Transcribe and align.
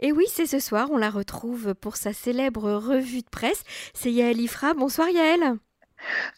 Et 0.00 0.12
oui, 0.12 0.24
c'est 0.28 0.46
ce 0.46 0.58
soir, 0.58 0.88
on 0.90 0.96
la 0.96 1.10
retrouve 1.10 1.74
pour 1.74 1.96
sa 1.96 2.12
célèbre 2.12 2.72
revue 2.72 3.22
de 3.22 3.30
presse. 3.30 3.62
C'est 3.94 4.12
Yael 4.12 4.40
Ifra. 4.40 4.74
Bonsoir 4.74 5.08
Yael. 5.08 5.56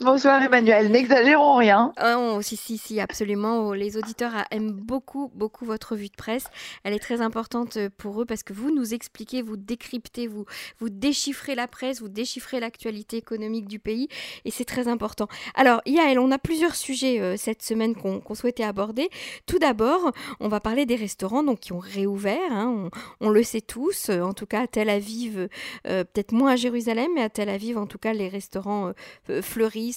Bonsoir 0.01 0.43
Emmanuel, 0.43 0.91
n'exagérons 0.91 1.57
rien. 1.57 1.93
Oh, 2.03 2.41
si, 2.43 2.57
si, 2.57 2.79
si, 2.79 3.01
absolument. 3.01 3.69
Oh, 3.69 3.75
les 3.75 3.97
auditeurs 3.97 4.33
aiment 4.51 4.73
beaucoup, 4.73 5.31
beaucoup 5.35 5.65
votre 5.65 5.93
revue 5.93 6.09
de 6.09 6.17
presse. 6.17 6.47
Elle 6.85 6.93
est 6.93 6.99
très 6.99 7.21
importante 7.21 7.79
pour 7.97 8.21
eux 8.21 8.25
parce 8.25 8.43
que 8.43 8.53
vous 8.53 8.75
nous 8.75 8.95
expliquez, 8.95 9.43
vous 9.43 9.57
décryptez, 9.57 10.27
vous, 10.27 10.45
vous 10.79 10.91
déchiffrez 10.91 11.55
la 11.55 11.67
presse, 11.67 12.01
vous 12.01 12.09
déchiffrez 12.09 12.61
l'actualité 12.61 13.17
économique 13.17 13.69
du 13.69 13.79
pays 13.79 14.09
et 14.45 14.51
c'est 14.51 14.65
très 14.65 14.89
important. 14.89 15.29
Alors, 15.55 15.81
Yael, 15.87 16.19
on 16.19 16.31
a 16.31 16.39
plusieurs 16.39 16.75
sujets 16.75 17.21
euh, 17.21 17.37
cette 17.37 17.63
semaine 17.63 17.95
qu'on 17.95 18.35
souhaitait 18.35 18.65
aborder. 18.65 19.09
Tout 19.47 19.59
d'abord, 19.59 20.13
on 20.41 20.49
va 20.49 20.61
parler 20.61 20.87
des 20.87 20.97
restaurants 20.97 21.43
donc, 21.43 21.61
qui 21.61 21.73
ont 21.73 21.79
réouvert. 21.79 22.37
Hein. 22.51 22.91
on, 23.21 23.31
le 23.31 23.43
sait 23.43 23.61
tous, 23.61 24.11
en 24.11 24.33
tout 24.33 24.47
cas 24.47 24.63
à 24.63 24.67
Tel 24.67 24.91
Aviv, 24.91 25.49
euh, 25.87 26.05
peut-être 26.05 26.33
moins 26.33 26.53
à 26.53 26.57
Jérusalem, 26.57 27.11
mais 27.15 27.23
à 27.23 27.31
Tel 27.31 27.49
Aviv, 27.49 27.79
en 27.79 27.87
tout 27.87 27.99
cas, 27.99 28.13
les 28.13 28.29
restaurants 28.29 28.93
euh, 29.31 29.43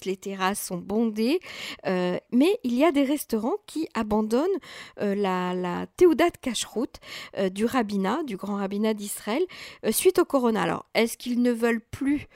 les 0.06 0.18
terrasses 0.18 0.62
sont 0.62 0.78
bondées, 0.78 1.40
euh, 1.86 2.18
mais 2.32 2.60
il 2.64 2.74
y 2.74 2.84
a 2.84 2.92
des 2.92 3.04
restaurants 3.04 3.58
qui 3.68 3.88
abandonnent 3.94 4.48
euh, 5.02 5.16
la, 5.16 5.54
la 5.54 5.86
Théoudat 5.98 6.30
Kashrut 6.42 7.00
euh, 7.38 7.50
du 7.50 7.66
rabbinat, 7.66 8.24
du 8.24 8.38
grand 8.38 8.56
rabbinat 8.56 8.94
d'Israël, 8.94 9.44
suite 9.92 10.20
au 10.20 10.26
corona. 10.26 10.64
Alors, 10.64 10.86
est-ce 10.94 11.18
qu'ils 11.18 11.42
ne 11.42 11.52
veulent 11.52 11.82
plus 11.82 12.28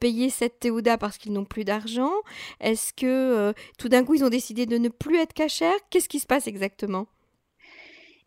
payer 0.00 0.30
cette 0.30 0.60
Théouda 0.60 0.98
parce 0.98 1.18
qu'ils 1.18 1.32
n'ont 1.32 1.44
plus 1.44 1.64
d'argent? 1.64 2.12
Est-ce 2.60 2.92
que 2.92 3.52
tout 3.78 3.88
d'un 3.88 4.04
coup, 4.04 4.14
ils 4.14 4.24
ont 4.24 4.28
décidé 4.28 4.66
de 4.66 4.78
ne 4.78 4.88
plus 4.88 5.18
être 5.18 5.32
cachers 5.32 5.76
Qu'est-ce 5.90 6.08
qui 6.08 6.20
se 6.20 6.26
passe 6.26 6.46
exactement? 6.46 7.06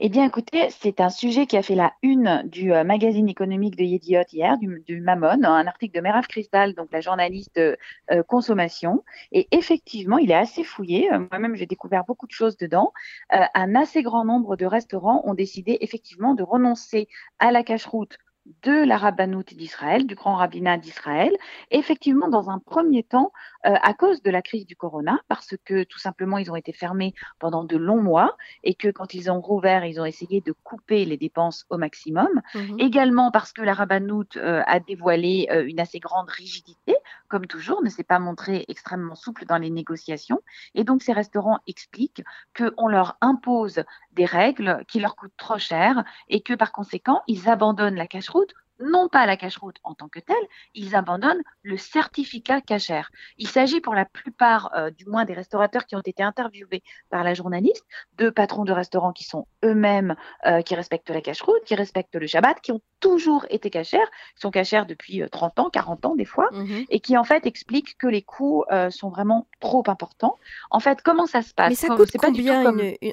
Eh 0.02 0.08
bien, 0.08 0.26
écoutez, 0.26 0.70
c'est 0.70 1.02
un 1.02 1.10
sujet 1.10 1.46
qui 1.46 1.58
a 1.58 1.62
fait 1.62 1.76
la 1.76 1.92
une 2.02 2.44
du 2.46 2.74
euh, 2.74 2.86
magazine 2.86 3.28
économique 3.28 3.76
de 3.76 3.84
Yediot 3.84 4.24
hier, 4.32 4.58
du, 4.58 5.02
Mammon, 5.02 5.44
un 5.44 5.68
article 5.68 5.94
de 5.94 6.00
Merav 6.02 6.26
Cristal, 6.28 6.74
donc 6.74 6.88
la 6.94 7.02
journaliste 7.02 7.58
euh, 7.58 7.76
euh, 8.12 8.24
consommation. 8.24 9.04
Et 9.34 9.50
effectivement, 9.52 10.18
il 10.18 10.32
est 10.32 10.36
assez 10.36 10.64
fouillé. 10.64 11.10
Moi-même, 11.32 11.56
j'ai 11.56 11.66
découvert 11.66 12.06
beaucoup 12.06 12.28
de 12.28 12.32
choses 12.32 12.56
dedans. 12.56 12.94
un 13.30 13.76
assez 13.76 14.02
grand 14.02 14.24
nombre 14.24 14.56
de 14.56 14.66
restaurants 14.66 15.22
ont 15.26 15.34
décidé 15.34 15.78
effectivement 15.82 16.34
de 16.34 16.44
renoncer 16.44 17.10
à 17.40 17.52
la 17.52 17.64
cache-route 17.64 18.18
de 18.64 18.84
la 18.86 18.98
rabbanoute 18.98 19.54
d'Israël, 19.54 20.06
du 20.06 20.16
grand 20.16 20.36
rabbinat 20.36 20.78
d'Israël, 20.78 21.36
effectivement 21.72 22.30
dans 22.30 22.50
un 22.50 22.60
premier 22.60 23.04
temps 23.04 23.32
euh, 23.66 23.76
à 23.82 23.94
cause 23.94 24.22
de 24.22 24.32
la 24.32 24.42
crise 24.42 24.66
du 24.66 24.76
corona, 24.76 25.20
parce 25.28 25.56
que 25.66 25.84
tout 25.84 26.00
simplement 26.00 26.38
ils 26.38 26.52
ont 26.52 26.56
été 26.56 26.72
fermés 26.72 27.14
pendant 27.40 27.64
de 27.64 27.78
longs 27.78 28.02
mois 28.02 28.38
et 28.64 28.74
que 28.74 28.90
quand 28.90 29.14
ils 29.14 29.32
ont 29.32 29.42
rouvert, 29.42 29.86
ils 29.86 30.00
ont 30.00 30.06
essayé 30.06 30.42
de 30.42 30.54
couper 30.64 31.06
les 31.06 31.18
dépenses 31.18 31.66
au 31.70 31.78
maximum. 31.78 32.30
Mhm. 32.56 32.80
Également 32.80 33.32
parce 33.32 33.54
que 33.54 33.62
la 33.62 33.74
rabbanoute 33.74 34.38
euh, 34.38 34.62
a 34.66 34.80
dévoilé 34.80 35.48
euh, 35.52 35.66
une 35.66 35.80
assez 35.80 36.00
grande 36.00 36.30
rigidité, 36.30 36.96
comme 37.28 37.48
toujours, 37.48 37.84
ne 37.84 37.90
s'est 37.90 38.04
pas 38.04 38.20
montré 38.20 38.66
extrêmement 38.68 39.16
souple 39.16 39.46
dans 39.46 39.58
les 39.58 39.70
négociations. 39.70 40.42
Et 40.76 40.84
donc 40.84 41.02
ces 41.02 41.14
restaurants 41.14 41.60
expliquent 41.68 42.24
qu'on 42.58 42.88
leur 42.88 43.18
impose 43.22 43.84
des 44.12 44.26
règles 44.26 44.84
qui 44.88 45.00
leur 45.00 45.16
coûtent 45.16 45.38
trop 45.38 45.58
cher 45.58 46.04
et 46.28 46.42
que 46.42 46.54
par 46.54 46.72
conséquent, 46.72 47.22
ils 47.28 47.50
abandonnent 47.50 47.96
la 47.96 48.08
cache-route 48.08 48.54
non 48.80 49.10
pas 49.10 49.26
la 49.26 49.38
cache-route 49.38 49.78
en 49.84 49.94
tant 49.94 50.08
que 50.08 50.20
telle, 50.20 50.36
ils 50.74 50.96
abandonnent 50.96 51.42
le 51.64 51.78
certificat 51.78 52.62
cachère. 52.62 53.12
Il 53.38 53.48
s'agit 53.48 53.82
pour 53.82 53.94
la 53.94 54.06
plupart, 54.06 54.72
euh, 54.76 54.90
du 54.90 55.06
moins 55.06 55.26
des 55.26 55.34
restaurateurs 55.34 55.86
qui 55.86 55.96
ont 55.96 56.02
été 56.02 56.24
interviewés 56.24 56.84
par 57.10 57.24
la 57.24 57.34
journaliste, 57.34 57.86
de 58.18 58.30
patrons 58.30 58.66
de 58.66 58.72
restaurants 58.72 59.14
qui 59.14 59.24
sont 59.24 59.48
eux-mêmes, 59.64 60.16
euh, 60.46 60.62
qui 60.62 60.76
respectent 60.76 61.10
la 61.10 61.22
cache-route, 61.22 61.64
qui 61.66 61.76
respectent 61.76 62.16
le 62.16 62.28
Shabbat, 62.28 62.62
qui 62.62 62.72
ont 62.72 62.82
toujours 63.00 63.46
été 63.50 63.70
cachères, 63.70 64.10
qui 64.36 64.42
sont 64.42 64.52
cachères 64.52 64.86
depuis 64.86 65.24
30 65.30 65.60
euh, 65.60 65.62
ans, 65.64 65.70
40 65.70 66.06
ans 66.06 66.16
des 66.16 66.26
fois, 66.26 66.50
mhm. 66.52 66.86
et 66.90 67.00
qui 67.00 67.18
en 67.18 67.24
fait 67.24 67.46
expliquent 67.46 67.98
que 67.98 68.08
les 68.08 68.22
coûts 68.22 68.64
sont 68.90 69.10
vraiment 69.10 69.48
trop 69.60 69.84
importants. 69.88 70.38
En 70.70 70.80
fait, 70.80 71.02
comment 71.02 71.26
ça 71.26 71.42
se 71.42 71.54
passe? 71.54 71.70
Mais 71.70 71.76
ça 71.76 71.96
coûte 71.96 72.12
combien 72.18 72.64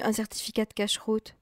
un 0.03 0.13
certificat 0.13 0.65
de 0.65 0.73
cache-route? 0.73 1.35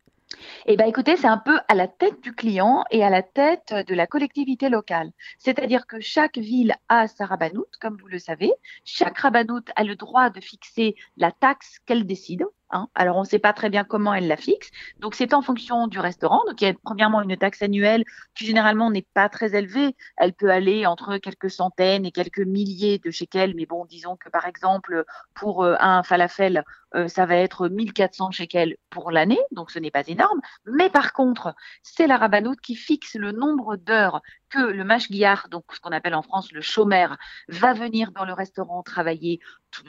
Eh 0.65 0.77
bien, 0.77 0.85
écoutez, 0.85 1.17
c'est 1.17 1.27
un 1.27 1.37
peu 1.37 1.59
à 1.67 1.75
la 1.75 1.87
tête 1.87 2.21
du 2.21 2.33
client 2.33 2.83
et 2.91 3.03
à 3.03 3.09
la 3.09 3.23
tête 3.23 3.73
de 3.73 3.95
la 3.95 4.07
collectivité 4.07 4.69
locale. 4.69 5.11
C'est-à-dire 5.37 5.87
que 5.87 5.99
chaque 5.99 6.37
ville 6.37 6.75
a 6.89 7.07
sa 7.07 7.25
rabanoute, 7.25 7.77
comme 7.79 7.97
vous 7.97 8.07
le 8.07 8.19
savez. 8.19 8.51
Chaque 8.83 9.17
rabanoute 9.19 9.69
a 9.75 9.83
le 9.83 9.95
droit 9.95 10.29
de 10.29 10.41
fixer 10.41 10.95
la 11.17 11.31
taxe 11.31 11.79
qu'elle 11.85 12.05
décide. 12.05 12.45
Hein. 12.71 12.87
Alors, 12.95 13.17
on 13.17 13.21
ne 13.21 13.25
sait 13.25 13.39
pas 13.39 13.53
très 13.53 13.69
bien 13.69 13.83
comment 13.83 14.13
elle 14.13 14.27
la 14.27 14.37
fixe. 14.37 14.69
Donc, 14.99 15.15
c'est 15.15 15.33
en 15.33 15.41
fonction 15.41 15.87
du 15.87 15.99
restaurant. 15.99 16.41
Donc, 16.47 16.61
il 16.61 16.65
y 16.65 16.67
a 16.67 16.73
premièrement 16.83 17.21
une 17.21 17.37
taxe 17.37 17.61
annuelle 17.61 18.03
qui 18.33 18.45
généralement 18.45 18.89
n'est 18.91 19.05
pas 19.13 19.29
très 19.29 19.55
élevée. 19.55 19.95
Elle 20.17 20.33
peut 20.33 20.51
aller 20.51 20.85
entre 20.85 21.17
quelques 21.17 21.49
centaines 21.49 22.05
et 22.05 22.11
quelques 22.11 22.39
milliers 22.39 22.99
de 22.99 23.11
shekels. 23.11 23.53
Mais 23.55 23.65
bon, 23.65 23.85
disons 23.85 24.15
que 24.15 24.29
par 24.29 24.45
exemple, 24.47 25.05
pour 25.33 25.63
euh, 25.63 25.75
un 25.79 26.03
falafel, 26.03 26.63
euh, 26.95 27.07
ça 27.07 27.25
va 27.25 27.35
être 27.35 27.67
1400 27.67 28.31
shekels 28.31 28.77
pour 28.89 29.11
l'année. 29.11 29.39
Donc, 29.51 29.71
ce 29.71 29.79
n'est 29.79 29.91
pas 29.91 30.07
énorme. 30.07 30.41
Mais 30.65 30.89
par 30.89 31.13
contre, 31.13 31.55
c'est 31.83 32.07
la 32.07 32.17
rabanoute 32.17 32.61
qui 32.61 32.75
fixe 32.75 33.15
le 33.15 33.31
nombre 33.31 33.75
d'heures 33.75 34.21
le 34.57 34.83
mashgiar, 34.83 35.47
donc 35.49 35.63
ce 35.73 35.79
qu'on 35.79 35.91
appelle 35.91 36.15
en 36.15 36.21
France 36.21 36.51
le 36.51 36.61
chômeur, 36.61 37.17
va 37.49 37.73
venir 37.73 38.11
dans 38.11 38.25
le 38.25 38.33
restaurant 38.33 38.83
travailler. 38.83 39.39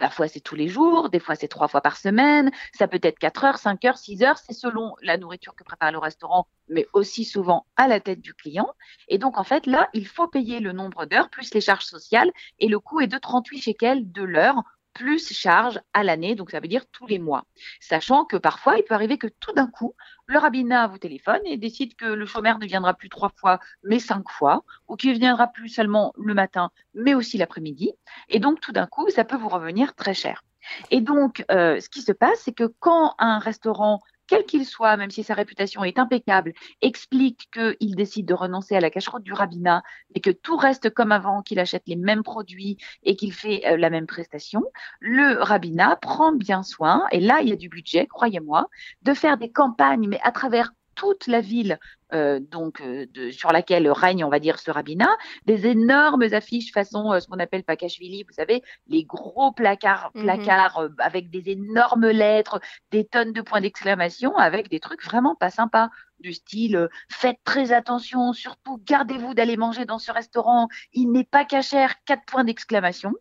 La 0.00 0.10
fois 0.10 0.28
c'est 0.28 0.41
tous 0.41 0.56
les 0.56 0.69
jours, 0.69 1.10
des 1.10 1.21
fois 1.21 1.34
c'est 1.37 1.49
trois 1.49 1.69
fois 1.69 1.81
par 1.81 1.97
semaine, 1.97 2.50
ça 2.72 2.88
peut 2.88 2.99
être 3.03 3.19
4 3.19 3.44
heures, 3.44 3.59
5 3.59 3.84
heures, 3.84 3.99
6 3.99 4.22
heures, 4.22 4.38
c'est 4.38 4.53
selon 4.53 4.94
la 5.03 5.16
nourriture 5.16 5.55
que 5.55 5.65
prépare 5.65 5.93
le 5.93 5.99
restaurant, 5.99 6.49
mais 6.69 6.87
aussi 6.93 7.25
souvent 7.25 7.66
à 7.76 7.87
la 7.87 8.00
tête 8.00 8.21
du 8.21 8.34
client. 8.34 8.69
Et 9.09 9.19
donc 9.19 9.38
en 9.38 9.44
fait 9.44 9.66
là, 9.66 9.88
il 9.94 10.06
faut 10.06 10.26
payer 10.26 10.60
le 10.60 10.72
nombre 10.72 11.06
d'heures 11.06 11.31
plus 11.31 11.55
les 11.55 11.60
charges 11.60 11.84
sociales 11.84 12.31
et 12.59 12.69
le 12.69 12.81
coût 12.81 13.00
est 13.00 13.06
de 13.06 13.19
38 13.19 13.60
shekels 13.60 14.10
de 14.10 14.22
l'heure 14.22 14.62
plus 14.97 15.31
charge 15.31 15.79
à 15.93 16.03
l'année, 16.03 16.34
donc 16.34 16.51
ça 16.51 16.59
veut 16.59 16.69
dire 16.69 16.87
tous 16.91 17.07
les 17.07 17.19
mois. 17.19 17.45
Sachant 17.81 18.25
que 18.25 18.39
parfois, 18.39 18.79
il 18.79 18.83
peut 18.83 18.95
arriver 18.95 19.19
que 19.19 19.27
tout 19.27 19.53
d'un 19.53 19.67
coup, 19.67 19.95
le 20.25 20.39
rabbinat 20.39 20.87
vous 20.87 20.97
téléphone 20.97 21.41
et 21.45 21.59
décide 21.59 21.95
que 21.97 22.07
le 22.07 22.25
chômeur 22.25 22.59
ne 22.59 22.67
viendra 22.67 22.95
plus 22.95 23.11
trois 23.11 23.31
fois, 23.37 23.61
mais 23.85 23.99
cinq 23.99 24.31
fois, 24.31 24.65
ou 24.89 24.97
qu'il 24.97 25.19
viendra 25.19 25.49
plus 25.49 25.69
seulement 25.69 26.15
le 26.17 26.33
matin, 26.33 26.71
mais 26.95 27.15
aussi 27.15 27.37
l'après-midi. 27.37 27.93
Et 28.31 28.41
donc, 28.41 28.61
tout 28.61 28.73
d'un 28.73 28.87
coup, 28.87 29.11
ça 29.11 29.25
peut 29.25 29.37
vous 29.37 29.51
revenir 29.51 29.95
très 29.95 30.15
cher. 30.15 30.43
Et 30.91 31.03
donc, 31.03 31.45
euh, 31.51 31.79
ce 31.79 31.91
qui 31.91 32.01
se 32.01 32.12
passe, 32.12 32.41
c'est 32.41 32.55
que 32.55 32.73
quand 32.81 33.15
un 33.19 33.39
restaurant 33.39 34.01
quel 34.26 34.44
qu'il 34.44 34.64
soit, 34.64 34.97
même 34.97 35.10
si 35.10 35.22
sa 35.22 35.34
réputation 35.34 35.84
est 35.84 35.98
impeccable, 35.98 36.53
explique 36.81 37.48
qu'il 37.53 37.94
décide 37.97 38.26
de 38.26 38.34
renoncer 38.34 38.76
à 38.76 38.81
la 38.81 38.91
cacheroute 38.91 39.22
du 39.22 39.32
rabbinat, 39.32 39.82
mais 40.14 40.20
que 40.20 40.31
tout 40.31 40.56
reste 40.56 40.91
comme 40.91 41.12
avant, 41.12 41.42
qu'il 41.42 41.59
achète 41.59 41.84
les 41.87 41.97
mêmes 41.97 42.22
produits 42.22 42.76
et 43.03 43.16
qu'il 43.16 43.32
fait 43.32 43.62
euh, 43.66 43.76
la 43.76 43.91
même 43.91 44.06
prestation, 44.06 44.62
le 45.00 45.42
rabbinat 45.42 45.97
prend 45.97 46.32
bien 46.32 46.62
soin, 46.62 47.06
et 47.12 47.20
là 47.20 47.41
il 47.42 47.48
y 47.48 47.53
a 47.53 47.56
du 47.56 47.69
budget, 47.69 48.06
croyez-moi, 48.06 48.69
de 49.03 49.14
faire 49.14 49.37
des 49.38 49.50
campagnes, 49.50 50.09
mais 50.09 50.20
à 50.22 50.32
travers 50.32 50.72
toute 50.97 51.29
la 51.29 51.41
ville 51.41 51.79
euh, 52.12 52.39
donc 52.39 52.81
euh, 52.81 53.07
de, 53.15 53.31
sur 53.33 53.51
laquelle 53.51 53.91
règne, 53.91 54.25
on 54.25 54.29
va 54.29 54.39
dire, 54.39 54.61
ce 54.61 54.71
rabbinat, 54.71 55.11
des 55.45 55.67
énormes 55.67 56.23
affiches 56.23 56.73
façon 56.73 57.12
euh, 57.12 57.19
ce 57.19 57.27
qu'on 57.27 57.41
appelle 57.41 57.65
Pakashvili, 57.65 58.23
vous 58.23 58.33
savez, 58.33 58.62
les 58.87 59.03
gros 59.05 59.51
placards, 59.51 60.12
mhm. 60.15 60.23
placards 60.23 60.89
avec 60.99 61.31
des 61.31 61.51
énormes 61.51 62.09
lettres, 62.09 62.61
des 62.93 63.05
tonnes 63.05 63.33
de 63.33 63.41
points 63.41 63.61
d'exclamation, 63.61 64.37
avec 64.37 64.69
des 64.69 64.79
trucs 64.79 65.05
vraiment 65.05 65.35
pas 65.35 65.51
sympas 65.51 65.91
du 66.21 66.33
style 66.33 66.89
faites 67.11 67.41
très 67.45 67.73
attention, 67.73 68.33
surtout 68.33 68.81
gardez-vous 68.87 69.35
d'aller 69.35 69.56
manger 69.56 69.85
dans 69.85 69.99
ce 69.99 70.12
restaurant, 70.12 70.69
il 70.93 71.11
n'est 71.11 71.25
pas 71.25 71.45
cachère, 71.45 71.95
quatre 72.05 72.25
points 72.25 72.45
d'exclamation. 72.45 73.12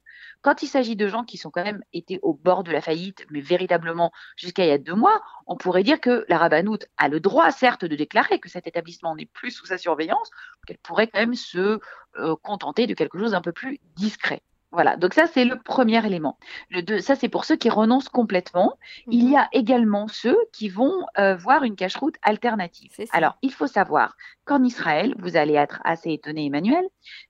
Quand 0.46 0.62
il 0.62 0.68
s'agit 0.68 0.96
de 0.96 1.08
gens 1.08 1.24
qui 1.24 1.40
sont 1.40 1.50
quand 1.50 1.64
même 1.64 1.84
été 1.92 2.20
au 2.22 2.36
bord 2.36 2.64
de 2.64 2.72
la 2.72 2.80
faillite, 2.80 3.26
mais 3.32 3.42
véritablement 3.42 4.12
jusqu'à 4.38 4.64
il 4.64 4.70
y 4.70 4.72
a 4.72 4.78
deux 4.78 4.94
mois, 4.94 5.24
on 5.48 5.58
pourrait 5.58 5.82
dire 5.82 6.00
que 6.00 6.24
la 6.30 6.38
rabbanoute 6.38 6.86
a 6.98 7.08
le 7.08 7.20
droit, 7.20 7.50
certes, 7.50 7.84
de 7.84 7.96
déclarer 7.96 8.40
que 8.40 8.48
cet 8.48 8.68
établissement 8.68 9.16
n'est 9.16 9.26
plus 9.26 9.50
sous 9.50 9.66
sa 9.66 9.80
surveillance, 9.80 10.30
qu'elle 10.68 10.78
pourrait 10.78 11.08
quand 11.08 11.18
même 11.18 11.34
se 11.34 11.80
euh, 12.20 12.36
contenter 12.44 12.86
de 12.86 12.94
quelque 12.94 13.18
chose 13.18 13.32
d'un 13.32 13.42
peu 13.42 13.54
plus 13.54 13.80
discret. 13.96 14.44
Voilà, 14.72 14.98
donc 14.98 15.16
ça 15.16 15.26
c'est 15.26 15.46
le 15.46 15.58
premier 15.58 16.06
élément. 16.06 16.38
Le 16.70 16.84
deux, 16.84 17.00
ça 17.00 17.16
c'est 17.16 17.30
pour 17.30 17.46
ceux 17.46 17.56
qui 17.56 17.72
renoncent 17.72 18.10
complètement. 18.10 18.78
Il 19.08 19.24
y 19.24 19.30
mhm. 19.30 19.38
a 19.38 19.50
également 19.52 20.08
ceux 20.08 20.38
qui 20.54 20.70
vont 20.70 21.08
euh, 21.18 21.36
voir 21.36 21.64
une 21.64 21.76
cache-route 21.76 22.18
alternative. 22.22 22.92
Alors 23.14 23.36
il 23.42 23.52
faut 23.52 23.66
savoir 23.66 24.16
qu'en 24.44 24.64
Israël, 24.64 25.16
vous 25.18 25.38
allez 25.38 25.56
être 25.56 25.82
assez 25.86 26.12
étonné 26.12 26.46
Emmanuel, 26.46 26.84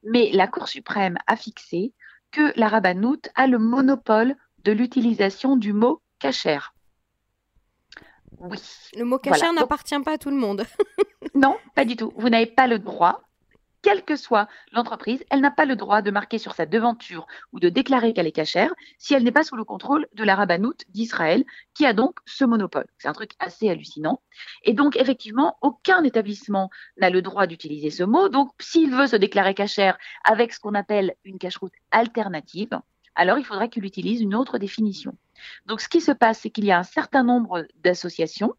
mais 0.03 0.31
la 0.33 0.47
Cour 0.47 0.67
suprême 0.67 1.17
a 1.27 1.37
fixé 1.37 1.93
que 2.35 2.51
la 2.59 2.67
rabbanoute 2.67 3.29
a 3.35 3.47
le 3.47 3.57
monopole 3.57 4.35
de 4.65 4.73
l'utilisation 4.73 5.55
du 5.55 5.71
mot 5.71 6.01
cachère. 6.19 6.73
Oui. 8.39 8.59
Le 8.97 9.05
mot 9.05 9.17
cachère 9.19 9.53
n'appartient 9.53 9.97
pas 10.01 10.15
à 10.15 10.17
tout 10.17 10.31
le 10.31 10.35
monde. 10.35 10.65
non, 11.33 11.55
pas 11.75 11.85
du 11.85 11.95
tout. 11.95 12.11
Vous 12.17 12.27
n'avez 12.27 12.45
pas 12.45 12.67
le 12.67 12.77
droit 12.77 13.21
quelle 13.85 14.03
que 14.03 14.15
soit 14.15 14.47
l'entreprise, 14.71 15.23
elle 15.29 15.41
n'a 15.41 15.51
pas 15.51 15.65
le 15.65 15.75
droit 15.75 16.01
de 16.01 16.09
marquer 16.09 16.39
sur 16.39 16.55
sa 16.55 16.65
devanture 16.65 17.27
ou 17.53 17.59
de 17.59 17.69
déclarer 17.69 18.13
qu'elle 18.13 18.25
est 18.25 18.31
cachère 18.31 18.73
si 18.97 19.13
elle 19.13 19.23
n'est 19.23 19.31
pas 19.31 19.43
sous 19.43 19.55
le 19.55 19.63
contrôle 19.63 20.07
de 20.15 20.23
la 20.23 20.33
rabbanoute 20.33 20.85
d'Israël, 20.89 21.45
qui 21.75 21.85
a 21.85 21.93
donc 21.93 22.17
ce 22.25 22.45
monopole. 22.45 22.87
C'est 22.97 23.09
un 23.09 23.13
truc 23.13 23.33
assez 23.37 23.69
hallucinant. 23.69 24.23
Et 24.63 24.73
donc, 24.73 24.95
effectivement, 24.95 25.59
aucun 25.61 26.03
établissement 26.03 26.71
n'a 26.97 27.11
le 27.11 27.21
droit 27.21 27.45
d'utiliser 27.45 27.91
ce 27.91 28.01
mot. 28.01 28.27
Donc, 28.27 28.49
s'il 28.59 28.89
veut 28.89 29.05
se 29.05 29.17
déclarer 29.17 29.53
cachère 29.53 29.99
avec 30.23 30.51
ce 30.51 30.59
qu'on 30.59 30.73
appelle 30.73 31.13
une 31.23 31.37
cache-route 31.37 31.73
alternative, 31.91 32.79
alors 33.13 33.37
il 33.37 33.45
faudrait 33.45 33.69
qu'il 33.69 33.85
utilise 33.85 34.19
une 34.19 34.33
autre 34.33 34.57
définition. 34.57 35.15
Donc, 35.67 35.79
ce 35.79 35.89
qui 35.89 36.01
se 36.01 36.11
passe, 36.11 36.39
c'est 36.39 36.49
qu'il 36.49 36.65
y 36.65 36.71
a 36.71 36.79
un 36.79 36.83
certain 36.83 37.23
nombre 37.23 37.67
d'associations 37.83 38.55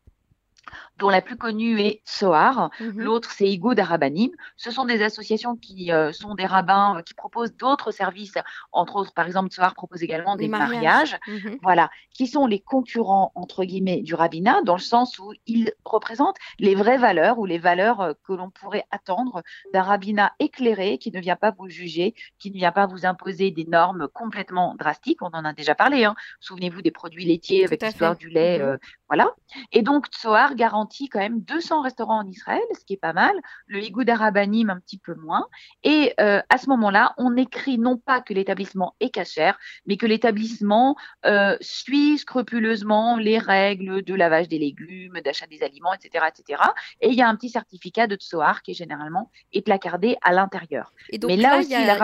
dont 0.98 1.10
la 1.10 1.20
plus 1.20 1.36
connue 1.36 1.80
est 1.80 2.00
Sohar, 2.04 2.70
mhm. 2.80 3.00
l'autre 3.00 3.30
c'est 3.30 3.48
Igoud 3.48 3.78
Arabanim. 3.78 4.30
Ce 4.56 4.70
sont 4.70 4.84
des 4.84 5.02
associations 5.02 5.56
qui 5.56 5.92
euh, 5.92 6.12
sont 6.12 6.34
des 6.34 6.46
rabbins 6.46 6.98
euh, 6.98 7.02
qui 7.02 7.14
proposent 7.14 7.54
d'autres 7.56 7.90
services, 7.90 8.34
entre 8.72 8.96
autres, 8.96 9.12
par 9.12 9.26
exemple, 9.26 9.52
Sohar 9.52 9.74
propose 9.74 10.02
également 10.02 10.36
des, 10.36 10.48
mariages, 10.48 11.18
mhm. 11.26 11.58
voilà, 11.62 11.90
qui 12.12 12.26
sont 12.26 12.46
les 12.46 12.60
concurrents 12.60 13.32
entre 13.34 13.64
guillemets 13.64 14.02
du 14.02 14.14
rabbinat, 14.14 14.62
dans 14.62 14.76
le 14.76 14.80
sens 14.80 15.18
où 15.18 15.32
ils 15.46 15.72
représentent 15.84 16.38
les 16.58 16.74
vraies 16.74 16.98
valeurs 16.98 17.38
ou 17.38 17.46
les 17.46 17.58
valeurs 17.58 18.00
euh, 18.00 18.12
que 18.26 18.32
l'on 18.32 18.50
pourrait 18.50 18.84
attendre 18.90 19.42
d'un 19.72 19.82
rabbinat 19.82 20.32
éclairé 20.38 20.98
qui 20.98 21.10
ne 21.10 21.20
vient 21.20 21.36
pas 21.36 21.50
vous 21.50 21.68
juger, 21.68 22.14
qui 22.38 22.50
ne 22.50 22.56
vient 22.56 22.72
pas 22.72 22.86
vous 22.86 23.06
imposer 23.06 23.50
des 23.50 23.64
normes 23.64 24.08
complètement 24.08 24.74
drastiques. 24.78 25.22
On 25.22 25.30
en 25.30 25.44
a 25.44 25.52
déjà 25.52 25.74
parlé. 25.74 26.04
Hein. 26.04 26.14
Souvenez-vous 26.40 26.82
des 26.82 26.90
produits 26.90 27.24
laitiers 27.24 27.64
avec 27.64 27.82
l'histoire 27.82 28.16
du 28.16 28.28
lait, 28.28 28.58
mhm. 28.58 28.78
Voilà. 29.08 29.30
Et 29.72 29.82
donc 29.82 30.06
Sohar 30.10 30.54
garantit 30.56 31.08
quand 31.08 31.20
même 31.20 31.40
200 31.40 31.82
restaurants 31.82 32.20
en 32.20 32.26
Israël, 32.26 32.62
ce 32.78 32.84
qui 32.84 32.94
est 32.94 32.98
pas 32.98 33.12
mal. 33.12 33.34
Le 33.66 33.80
Igoud 33.82 34.08
Arabanim 34.08 34.70
un 34.70 34.80
petit 34.80 34.98
peu 34.98 35.14
moins. 35.14 35.46
Et 35.84 36.12
euh, 36.20 36.40
à 36.48 36.58
ce 36.58 36.68
moment-là, 36.70 37.14
on 37.16 37.36
écrit 37.36 37.78
non 37.78 37.96
pas 37.96 38.20
que 38.20 38.34
l'établissement 38.34 38.96
est 39.00 39.10
cachère, 39.10 39.58
mais 39.86 39.96
que 39.96 40.06
l'établissement 40.06 40.96
euh, 41.24 41.56
suit 41.60 42.18
scrupuleusement 42.18 43.16
les 43.16 43.38
règles 43.38 44.02
de 44.02 44.14
lavage 44.14 44.48
des 44.48 44.58
légumes, 44.58 45.20
d'achat 45.24 45.46
des 45.46 45.62
aliments, 45.62 45.94
etc., 45.94 46.26
etc. 46.28 46.62
Et 47.00 47.08
il 47.08 47.14
y 47.14 47.22
a 47.22 47.28
un 47.28 47.36
petit 47.36 47.50
certificat 47.50 48.06
de 48.06 48.16
Tsoar 48.16 48.62
qui 48.62 48.72
est 48.72 48.74
généralement 48.74 49.30
est 49.52 49.62
placardé 49.62 50.16
à 50.22 50.32
l'intérieur. 50.32 50.92
mais 51.12 51.36
là, 51.36 51.58
aussi, 51.58 51.70
la. 51.70 51.96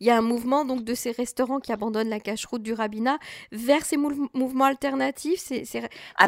Il 0.00 0.06
y 0.06 0.10
a 0.10 0.16
un 0.16 0.22
mouvement 0.22 0.64
donc 0.64 0.84
de 0.84 0.94
ces 0.94 1.10
restaurants 1.10 1.58
qui 1.58 1.72
abandonnent 1.72 2.08
la 2.08 2.20
cache-route 2.20 2.62
du 2.62 2.72
rabbinat 2.72 3.18
vers 3.50 3.84
ces 3.84 3.96
mouvements 3.96 4.64
alternatifs, 4.64 5.40
ces, 5.40 5.64
ces, 5.64 5.82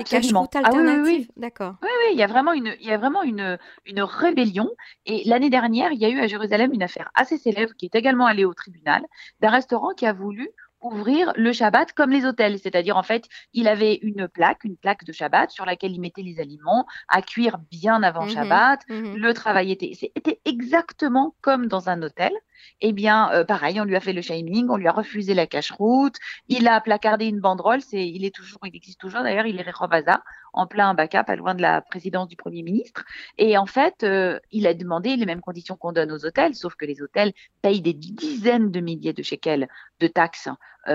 cache-routes 0.05 0.56
alternatives. 0.56 1.31
D'accord. 1.37 1.75
Oui, 1.82 1.88
oui, 1.88 2.12
il 2.12 2.19
y 2.19 2.23
a 2.23 2.26
vraiment 2.26 2.52
une, 2.52 2.75
il 2.81 2.87
y 2.87 2.93
a 2.93 2.99
vraiment 2.99 3.23
une, 3.23 3.58
une 3.87 4.02
rébellion. 4.02 4.69
Et 5.06 5.23
l'année 5.26 5.50
dernière, 5.50 5.93
il 5.93 5.99
y 5.99 6.05
a 6.05 6.08
eu 6.08 6.20
à 6.20 6.26
Jérusalem 6.26 6.73
une 6.73 6.82
affaire 6.82 7.11
assez 7.14 7.38
célèbre 7.38 7.73
qui 7.76 7.87
est 7.87 7.94
également 7.94 8.26
allée 8.26 8.44
au 8.44 8.55
tribunal 8.55 9.02
d'un 9.41 9.50
restaurant 9.50 9.91
qui 9.94 10.06
a 10.06 10.12
voulu 10.12 10.50
ouvrir 10.81 11.32
le 11.37 11.52
Shabbat 11.52 11.93
comme 11.93 12.11
les 12.11 12.25
hôtels. 12.25 12.58
C'est-à-dire, 12.58 12.97
en 12.97 13.02
fait, 13.02 13.25
il 13.52 13.69
avait 13.69 13.99
une 14.02 14.29
plaque, 14.29 14.64
une 14.64 14.76
plaque 14.76 15.05
de 15.05 15.12
Shabbat 15.12 15.50
sur 15.50 15.67
laquelle 15.67 15.93
il 15.93 16.00
mettait 16.00 16.23
les 16.23 16.41
aliments 16.41 16.87
à 17.08 17.23
cuire 17.23 17.58
bien 17.70 18.02
avant 18.02 18.25
mhm, 18.25 18.31
Shabbat. 18.31 18.81
Mhm. 18.88 19.17
Le 19.17 19.35
travail 19.35 19.70
était, 19.73 19.93
c'était 19.94 20.41
exactement 20.44 21.35
comme 21.41 21.67
dans 21.67 21.88
un 21.88 22.02
hôtel. 22.02 22.32
Eh 22.81 22.93
bien, 22.93 23.31
euh, 23.33 23.45
pareil, 23.45 23.81
on 23.81 23.85
lui 23.85 23.97
a 23.97 24.01
fait 24.01 24.12
le 24.12 24.23
shaming, 24.23 24.69
on 24.69 24.77
lui 24.77 24.89
a 24.89 24.93
refusé 24.93 25.35
la 25.35 25.47
cache-route, 25.47 26.17
il 26.49 26.67
a 26.69 26.81
placardé 26.81 27.27
une 27.27 27.41
banderole, 27.41 27.81
c'est, 27.81 28.09
il 28.09 28.25
est 28.25 28.35
toujours, 28.35 28.61
il 28.65 28.75
existe 28.75 29.01
toujours 29.01 29.23
d'ailleurs, 29.23 29.47
il 29.47 29.59
est 29.59 29.62
Rechovaza, 29.62 30.23
en 30.53 30.67
plein 30.67 30.95
Baka, 30.95 31.25
pas 31.25 31.37
loin 31.37 31.55
de 31.55 31.62
la 31.62 31.81
présidence 31.81 32.29
du 32.29 32.37
Premier 32.37 32.62
ministre. 32.62 33.05
Et 33.39 33.57
en 33.57 33.67
fait, 33.67 34.03
euh, 34.03 34.39
il 34.51 34.67
a 34.67 34.75
demandé 34.75 35.17
les 35.17 35.27
mêmes 35.27 35.41
conditions 35.41 35.77
qu'on 35.77 35.93
donne 35.93 36.12
aux 36.12 36.25
hôtels, 36.25 36.55
sauf 36.55 36.75
que 36.75 36.85
les 36.85 37.03
hôtels 37.03 37.33
payent 37.62 37.83
des 37.83 37.95
dizaines 37.95 38.71
de 38.71 38.81
milliers 38.81 39.12
de 39.12 39.23
shekels 39.23 39.69
de 40.01 40.07
taxes 40.07 40.49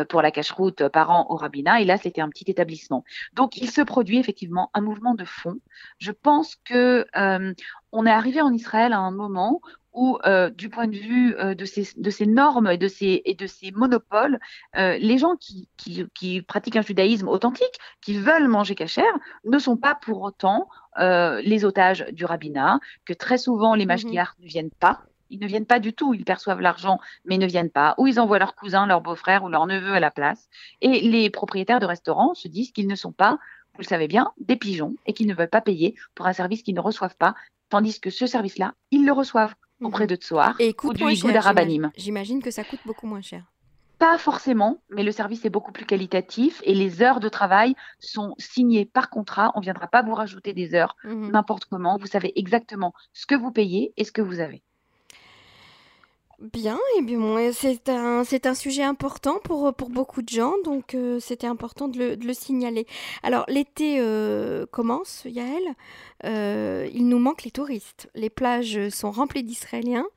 pour 0.10 0.22
la 0.22 0.32
cache-route 0.32 0.88
par 0.90 1.12
an 1.12 1.28
au 1.30 1.36
rabbinat. 1.36 1.82
Et 1.82 1.86
là, 1.86 1.98
c'était 1.98 2.22
un 2.22 2.30
petit 2.30 2.46
établissement. 2.48 3.04
Donc, 3.34 3.58
il 3.58 3.70
se 3.70 3.82
produit 3.82 4.18
effectivement 4.18 4.70
un 4.74 4.82
mouvement 4.82 5.16
de 5.16 5.26
fond. 5.26 5.60
Je 6.00 6.12
pense 6.12 6.56
que 6.66 7.06
on 7.92 8.06
est 8.06 8.12
arrivé 8.12 8.42
en 8.42 8.52
Israël 8.52 8.94
à 8.94 9.00
un 9.00 9.12
moment 9.12 9.62
où, 9.96 10.20
euh, 10.26 10.50
du 10.50 10.70
point 10.70 10.88
de 10.88 10.98
vue 10.98 11.36
euh, 11.38 11.56
de, 11.56 11.66
ces, 11.66 11.88
de, 11.96 12.10
ces, 12.10 12.26
normes 12.26 12.68
et 12.68 12.78
de 12.78 12.88
ces, 12.88 13.22
et 13.26 13.34
de 13.34 13.48
ces 13.48 13.72
monopoles, 13.72 14.40
euh, 14.76 14.98
les 14.98 15.18
gens 15.18 15.36
qui, 15.38 15.70
qui, 15.78 16.06
qui, 16.14 16.42
pratiquent 16.42 16.76
un 16.76 16.82
judaïsme 16.82 17.30
authentique, 17.30 17.80
qui 18.02 18.18
veulent 18.18 18.50
manger 18.50 18.76
cachère, 18.76 19.14
ne 19.46 19.58
sont 19.58 19.78
pas 19.78 19.96
pour 19.96 20.22
autant 20.22 20.68
les 20.98 21.66
otages 21.66 22.06
du 22.14 22.24
rabbinat, 22.24 22.80
que 23.04 23.12
très 23.12 23.38
souvent 23.38 23.76
les 23.76 23.86
mashgiach 23.86 24.30
mhm. 24.38 24.46
ne 24.46 24.48
viennent 24.48 24.72
pas. 24.80 25.02
Ils 25.30 25.40
ne 25.40 25.48
viennent 25.48 25.66
pas 25.66 25.80
du 25.80 25.94
tout, 25.94 26.14
ils 26.14 26.26
perçoivent 26.26 26.62
l'argent, 26.62 27.00
mais 27.26 27.38
ne 27.38 27.46
viennent 27.46 27.70
pas, 27.70 27.96
ou 27.98 28.08
ils 28.08 28.20
envoient 28.20 28.40
leur 28.40 28.56
cousin, 28.56 28.86
leur 28.86 29.02
beau-frère 29.02 29.44
ou 29.44 29.50
leur 29.50 29.66
neveu 29.66 29.94
à 29.94 30.00
la 30.00 30.12
place. 30.12 30.48
Et 30.82 31.02
les 31.02 31.30
propriétaires 31.30 31.80
de 31.80 31.86
restaurants 31.86 32.34
se 32.34 32.48
disent 32.48 32.72
qu'ils 32.72 32.88
ne 32.88 32.96
sont 32.96 33.12
pas, 33.12 33.40
vous 33.74 33.82
le 33.82 33.86
savez 33.88 34.08
bien, 34.08 34.32
des 34.38 34.56
pigeons 34.56 34.96
et 35.06 35.14
qu'ils 35.14 35.28
ne 35.28 35.34
veulent 35.34 35.50
pas 35.50 35.62
payer 35.62 35.96
pour 36.14 36.28
un 36.28 36.34
service 36.34 36.64
qu'ils 36.64 36.76
ne 36.76 36.82
reçoivent 36.82 37.18
pas, 37.18 37.36
tandis 37.70 38.00
que 38.00 38.10
ce 38.10 38.28
service-là, 38.28 38.74
ils 38.92 39.06
le 39.06 39.12
reçoivent 39.12 39.56
auprès 39.82 40.04
mhm. 40.04 40.10
de 40.10 40.16
Tsoar 40.16 40.56
ou 40.84 40.94
du 40.94 41.04
Igoud 41.04 41.36
Arabanim. 41.36 41.92
J'imagine 41.98 42.42
que 42.42 42.52
ça 42.52 42.64
coûte 42.64 42.80
beaucoup 42.86 43.08
moins 43.08 43.22
cher. 43.22 43.44
Pas 43.98 44.18
forcément, 44.18 44.82
mais 44.90 45.04
le 45.04 45.12
service 45.12 45.46
est 45.46 45.50
beaucoup 45.50 45.72
plus 45.72 45.86
qualitatif 45.86 46.62
et 46.66 46.74
les 46.74 47.02
heures 47.02 47.22
de 47.22 47.30
travail 47.30 47.76
sont 48.00 48.36
signées 48.38 48.86
par 48.86 49.10
contrat. 49.10 49.54
On 49.56 49.60
ne 49.60 49.64
viendra 49.64 49.88
pas 49.88 50.02
vous 50.02 50.14
rajouter 50.14 50.54
des 50.54 50.76
heures 50.76 50.98
mhm. 51.06 51.32
n'importe 51.32 51.66
comment. 51.66 51.98
Vous 51.98 52.08
savez 52.08 52.38
exactement 52.38 52.94
ce 53.14 53.26
que 53.26 53.36
vous 53.36 53.52
payez 53.52 53.94
et 53.96 54.04
ce 54.04 54.12
que 54.12 54.22
vous 54.22 54.42
avez. 54.42 54.64
Bien, 56.42 56.78
et 56.98 57.02
bien 57.02 57.52
c'est 57.54 57.88
un, 57.88 58.24
un 58.44 58.54
sujet 58.56 58.84
important 58.84 59.40
pour, 59.42 59.74
pour 59.74 59.90
beaucoup 59.90 60.22
de 60.22 60.28
gens, 60.28 60.54
donc 60.66 60.94
euh, 60.94 61.18
c'était 61.22 61.48
important 61.48 61.88
de 61.88 61.98
le, 61.98 62.18
de 62.18 62.28
le, 62.28 62.34
signaler. 62.34 62.86
Alors 63.24 63.46
l'été 63.48 64.00
euh, 64.00 64.66
commence, 64.66 65.24
Yael, 65.26 65.64
euh, 66.26 66.90
il 66.94 67.08
nous 67.08 67.20
manque 67.20 67.44
les 67.44 67.52
touristes. 67.52 68.10
Les 68.16 68.30
plages 68.30 68.90
sont 68.90 69.12
remplies 69.12 69.44
d'Israéliens, 69.44 70.08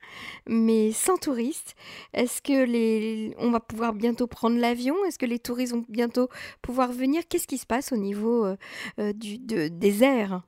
mais 0.45 0.91
sans 0.91 1.15
touristes. 1.15 1.75
Est-ce 2.13 2.41
que 2.41 2.65
les, 2.65 3.33
on 3.37 3.49
va 3.49 3.61
pouvoir 3.61 3.93
bientôt 3.93 4.27
prendre 4.27 4.57
l'avion? 4.59 4.95
Est-ce 5.05 5.19
que 5.19 5.25
les 5.25 5.39
touristes 5.39 5.73
vont 5.73 5.85
bientôt 5.87 6.27
pouvoir 6.61 6.91
venir? 6.91 7.23
Qu'est-ce 7.29 7.47
qui 7.47 7.57
se 7.57 7.65
passe 7.65 7.93
au 7.93 7.97
niveau 7.97 8.45
du, 8.97 9.37
de, 9.37 9.69
des 9.69 10.03
airs? 10.03 10.41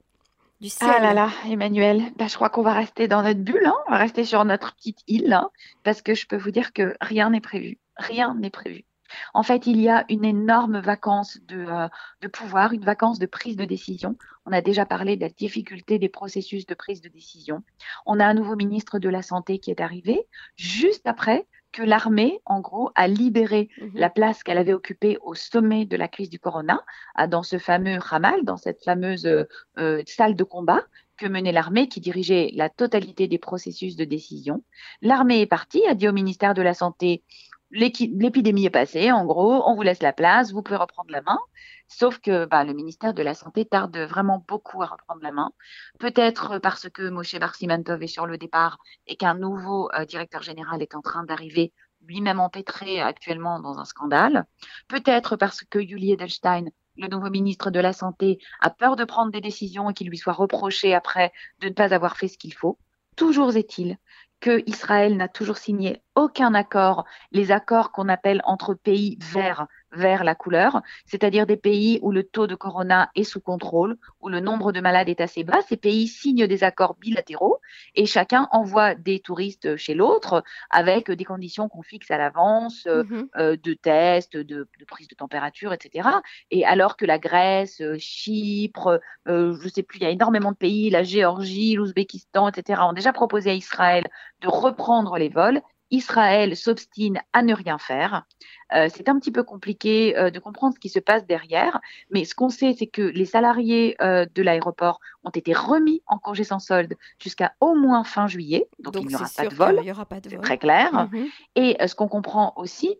Ah 0.81 0.99
là 0.99 1.13
là, 1.13 1.29
Emmanuel, 1.45 2.03
bah, 2.17 2.27
je 2.27 2.35
crois 2.35 2.49
qu'on 2.49 2.61
va 2.61 2.73
rester 2.73 3.07
dans 3.07 3.23
notre 3.23 3.39
bulle, 3.39 3.65
hein. 3.65 3.75
on 3.87 3.91
va 3.91 3.97
rester 3.97 4.25
sur 4.25 4.45
notre 4.45 4.75
petite 4.75 4.99
île, 5.07 5.33
hein, 5.33 5.49
parce 5.83 6.01
que 6.01 6.13
je 6.13 6.27
peux 6.27 6.37
vous 6.37 6.51
dire 6.51 6.71
que 6.71 6.95
rien 7.01 7.31
n'est 7.31 7.41
prévu. 7.41 7.79
Rien 7.97 8.35
n'est 8.35 8.51
prévu. 8.51 8.85
En 9.33 9.43
fait, 9.43 9.67
il 9.67 9.79
y 9.81 9.89
a 9.89 10.05
une 10.09 10.23
énorme 10.23 10.79
vacance 10.79 11.39
de, 11.47 11.65
euh, 11.67 11.87
de, 12.21 12.27
pouvoir, 12.27 12.73
une 12.73 12.85
vacance 12.85 13.19
de 13.19 13.25
prise 13.25 13.55
de 13.55 13.65
décision. 13.65 14.15
On 14.45 14.51
a 14.51 14.61
déjà 14.61 14.85
parlé 14.85 15.15
de 15.15 15.21
la 15.21 15.29
difficulté 15.29 15.99
des 15.99 16.09
processus 16.09 16.65
de 16.65 16.75
prise 16.75 17.01
de 17.01 17.09
décision. 17.09 17.63
On 18.05 18.19
a 18.19 18.25
un 18.25 18.33
nouveau 18.33 18.55
ministre 18.55 18.99
de 18.99 19.09
la 19.09 19.21
Santé 19.21 19.59
qui 19.59 19.71
est 19.71 19.81
arrivé 19.81 20.27
juste 20.55 21.07
après 21.07 21.47
que 21.71 21.83
l'armée, 21.83 22.41
en 22.45 22.59
gros, 22.59 22.91
a 22.95 23.07
libéré 23.07 23.69
mhm. 23.79 23.91
la 23.95 24.09
place 24.09 24.43
qu'elle 24.43 24.57
avait 24.57 24.73
occupée 24.73 25.17
au 25.23 25.35
sommet 25.35 25.85
de 25.85 25.97
la 25.97 26.07
crise 26.07 26.29
du 26.29 26.39
corona, 26.39 26.83
dans 27.29 27.43
ce 27.43 27.57
fameux 27.57 27.99
Hamal, 28.09 28.43
dans 28.43 28.57
cette 28.57 28.83
fameuse 28.83 29.25
euh, 29.25 30.03
salle 30.05 30.35
de 30.35 30.43
combat 30.43 30.81
que 31.17 31.27
menait 31.27 31.51
l'armée 31.51 31.87
qui 31.87 31.99
dirigeait 31.99 32.51
la 32.55 32.69
totalité 32.69 33.27
des 33.27 33.37
processus 33.37 33.95
de 33.95 34.05
décision. 34.05 34.63
L'armée 35.01 35.41
est 35.41 35.45
partie, 35.45 35.85
a 35.87 35.93
dit 35.93 36.07
au 36.07 36.13
ministère 36.13 36.55
de 36.55 36.63
la 36.63 36.73
Santé, 36.73 37.23
l'épidémie 37.71 38.65
est 38.65 38.69
passée, 38.69 39.11
en 39.11 39.25
gros, 39.25 39.63
on 39.65 39.75
vous 39.75 39.81
laisse 39.81 40.01
la 40.01 40.13
place, 40.13 40.51
vous 40.51 40.61
pouvez 40.61 40.77
reprendre 40.77 41.11
la 41.11 41.21
main. 41.21 41.39
Sauf 41.87 42.19
que 42.19 42.45
bah, 42.45 42.63
le 42.63 42.73
ministère 42.73 43.13
de 43.13 43.23
la 43.23 43.33
Santé 43.33 43.65
tarde 43.65 43.97
vraiment 43.97 44.43
beaucoup 44.47 44.81
à 44.81 44.85
reprendre 44.85 45.21
la 45.21 45.31
main. 45.31 45.51
Peut-être 45.99 46.59
parce 46.59 46.89
que 46.89 47.09
Moshe 47.09 47.37
Barsimantov 47.37 48.01
est 48.01 48.07
sur 48.07 48.25
le 48.25 48.37
départ 48.37 48.77
et 49.07 49.15
qu'un 49.15 49.35
nouveau 49.35 49.89
euh, 49.93 50.05
directeur 50.05 50.41
général 50.41 50.81
est 50.81 50.95
en 50.95 51.01
train 51.01 51.23
d'arriver, 51.23 51.73
lui-même 52.05 52.39
empêtré 52.39 53.01
actuellement 53.01 53.59
dans 53.59 53.79
un 53.79 53.85
scandale. 53.85 54.45
Peut-être 54.87 55.35
parce 55.35 55.63
que 55.63 55.85
Julie 55.85 56.13
Edelstein, 56.13 56.65
le 56.97 57.07
nouveau 57.07 57.29
ministre 57.29 57.71
de 57.71 57.79
la 57.79 57.93
Santé, 57.93 58.39
a 58.61 58.69
peur 58.69 58.95
de 58.95 59.03
prendre 59.03 59.31
des 59.31 59.41
décisions 59.41 59.89
et 59.89 59.93
qu'il 59.93 60.09
lui 60.09 60.17
soit 60.17 60.33
reproché 60.33 60.93
après 60.93 61.31
de 61.59 61.69
ne 61.69 61.73
pas 61.73 61.93
avoir 61.93 62.17
fait 62.17 62.27
ce 62.27 62.37
qu'il 62.37 62.53
faut. 62.53 62.77
Toujours 63.21 63.55
est-il 63.55 63.97
que 64.39 64.67
Israël 64.67 65.15
n'a 65.15 65.27
toujours 65.27 65.59
signé 65.59 66.01
aucun 66.15 66.55
accord, 66.55 67.05
les 67.31 67.51
accords 67.51 67.91
qu'on 67.91 68.09
appelle 68.09 68.41
entre 68.45 68.73
pays 68.73 69.19
verts, 69.21 69.67
vers 69.91 70.23
la 70.23 70.35
couleur, 70.35 70.81
c'est-à-dire 71.05 71.45
des 71.45 71.57
pays 71.57 71.99
où 72.01 72.11
le 72.11 72.23
taux 72.23 72.47
de 72.47 72.55
corona 72.55 73.09
est 73.15 73.23
sous 73.23 73.41
contrôle, 73.41 73.97
où 74.21 74.29
le 74.29 74.39
nombre 74.39 74.71
de 74.71 74.79
malades 74.79 75.09
est 75.09 75.21
assez 75.21 75.43
bas. 75.43 75.61
Ces 75.67 75.77
pays 75.77 76.07
signent 76.07 76.47
des 76.47 76.63
accords 76.63 76.95
bilatéraux 76.95 77.59
et 77.95 78.05
chacun 78.05 78.47
envoie 78.51 78.95
des 78.95 79.19
touristes 79.19 79.75
chez 79.75 79.93
l'autre 79.93 80.43
avec 80.69 81.11
des 81.11 81.25
conditions 81.25 81.69
qu'on 81.69 81.81
fixe 81.81 82.11
à 82.11 82.17
l'avance, 82.17 82.85
mmh 82.85 83.21
de 83.61 83.73
tests, 83.73 84.37
de, 84.37 84.43
de, 84.43 84.85
prise 84.85 85.07
de 85.07 85.15
température, 85.15 85.73
etc. 85.73 86.09
Et 86.51 86.65
alors 86.65 86.97
que 86.97 87.05
la 87.05 87.19
Grèce, 87.19 87.81
Chypre, 87.97 88.99
je 89.25 89.63
ne 89.63 89.69
sais 89.69 89.83
plus, 89.83 89.99
il 89.99 90.03
y 90.03 90.05
a 90.05 90.09
énormément 90.09 90.51
de 90.51 90.57
pays, 90.57 90.89
la 90.89 91.03
Géorgie, 91.03 91.75
l'Ouzbékistan, 91.75 92.47
etc., 92.49 92.81
ont 92.83 92.93
déjà 92.93 93.13
proposé 93.13 93.51
à 93.51 93.53
Israël 93.53 94.07
de 94.41 94.47
reprendre 94.47 95.17
les 95.17 95.29
vols. 95.29 95.61
Israël 95.91 96.55
s'obstine 96.55 97.21
à 97.33 97.43
ne 97.43 97.53
rien 97.53 97.77
faire. 97.77 98.25
Euh, 98.73 98.87
c'est 98.93 99.09
un 99.09 99.19
petit 99.19 99.31
peu 99.31 99.43
compliqué 99.43 100.17
euh, 100.17 100.31
de 100.31 100.39
comprendre 100.39 100.73
ce 100.73 100.79
qui 100.79 100.89
se 100.89 100.99
passe 100.99 101.25
derrière, 101.25 101.79
mais 102.09 102.23
ce 102.23 102.33
qu'on 102.33 102.49
sait, 102.49 102.73
c'est 102.77 102.87
que 102.87 103.01
les 103.01 103.25
salariés 103.25 103.95
euh, 104.01 104.25
de 104.33 104.41
l'aéroport 104.41 104.99
ont 105.23 105.29
été 105.29 105.53
remis 105.53 106.01
en 106.07 106.17
congé 106.17 106.45
sans 106.45 106.59
solde 106.59 106.95
jusqu'à 107.19 107.53
au 107.59 107.75
moins 107.75 108.03
fin 108.03 108.27
juillet, 108.27 108.67
donc, 108.79 108.95
il 108.99 109.07
n'y 109.07 109.15
aura, 109.15 109.27
pas 109.35 109.45
de 109.45 109.53
vol. 109.53 109.81
C'est 110.29 110.41
très 110.41 110.57
clair. 110.57 111.09
Mm-hmm. 111.11 111.27
Et 111.55 111.87
ce 111.87 111.93
qu'on 111.95 112.07
comprend 112.07 112.53
aussi, 112.55 112.97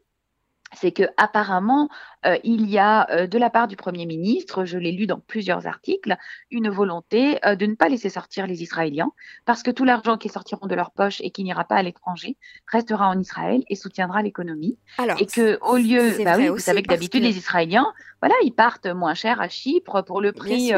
c'est 0.74 0.92
que 0.92 1.04
apparemment 1.18 1.90
euh, 2.26 2.38
il 2.44 2.70
y 2.70 2.78
a 2.78 3.10
euh, 3.12 3.28
de 3.28 3.38
la 3.38 3.50
part 3.50 3.68
du 3.68 3.76
Premier 3.76 4.06
ministre, 4.06 4.66
je 4.66 4.78
l'ai 4.78 4.92
lu 4.92 5.08
dans 5.08 5.20
plusieurs 5.20 5.68
articles, 5.68 6.16
une 6.50 6.70
volonté 6.70 7.40
euh, 7.46 7.56
de 7.56 7.66
ne 7.66 7.76
pas 7.76 7.90
laisser 7.90 8.10
sortir 8.10 8.48
les 8.48 8.64
Israéliens 8.64 9.12
parce 9.46 9.64
que 9.64 9.72
tout 9.72 9.84
l'argent 9.84 10.18
qui 10.18 10.30
sortiront 10.30 10.68
de 10.68 10.76
leur 10.76 10.92
poche 10.92 11.20
et 11.22 11.32
qui 11.32 11.44
n'ira 11.44 11.66
pas 11.66 11.76
à 11.76 11.84
l'étranger 11.84 12.38
restera 12.68 13.08
en 13.08 13.20
Israël 13.20 13.64
et 13.70 13.76
soutiendra 13.76 14.22
l'économie. 14.22 14.78
Et 15.20 15.26
que 15.26 15.60
au 15.62 15.78
lieu, 15.78 16.24
bah 16.24 16.36
oui, 16.38 16.48
vous 16.48 16.60
savez 16.60 16.84
que 16.84 16.90
d'habitude 16.90 17.24
les 17.24 17.38
Israéliens, 17.38 17.92
voilà, 18.22 18.36
ils 18.44 18.54
partent 18.54 18.88
moins 18.88 19.14
cher 19.14 19.42
à 19.42 19.50
Chypre 19.50 20.04
pour 20.04 20.22
le 20.22 20.32
prix 20.32 20.72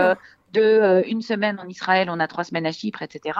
de 0.53 0.61
euh, 0.61 1.03
une 1.05 1.21
semaine 1.21 1.59
en 1.59 1.67
Israël, 1.67 2.09
on 2.09 2.19
a 2.19 2.27
trois 2.27 2.43
semaines 2.43 2.65
à 2.65 2.71
Chypre, 2.71 3.01
etc. 3.01 3.39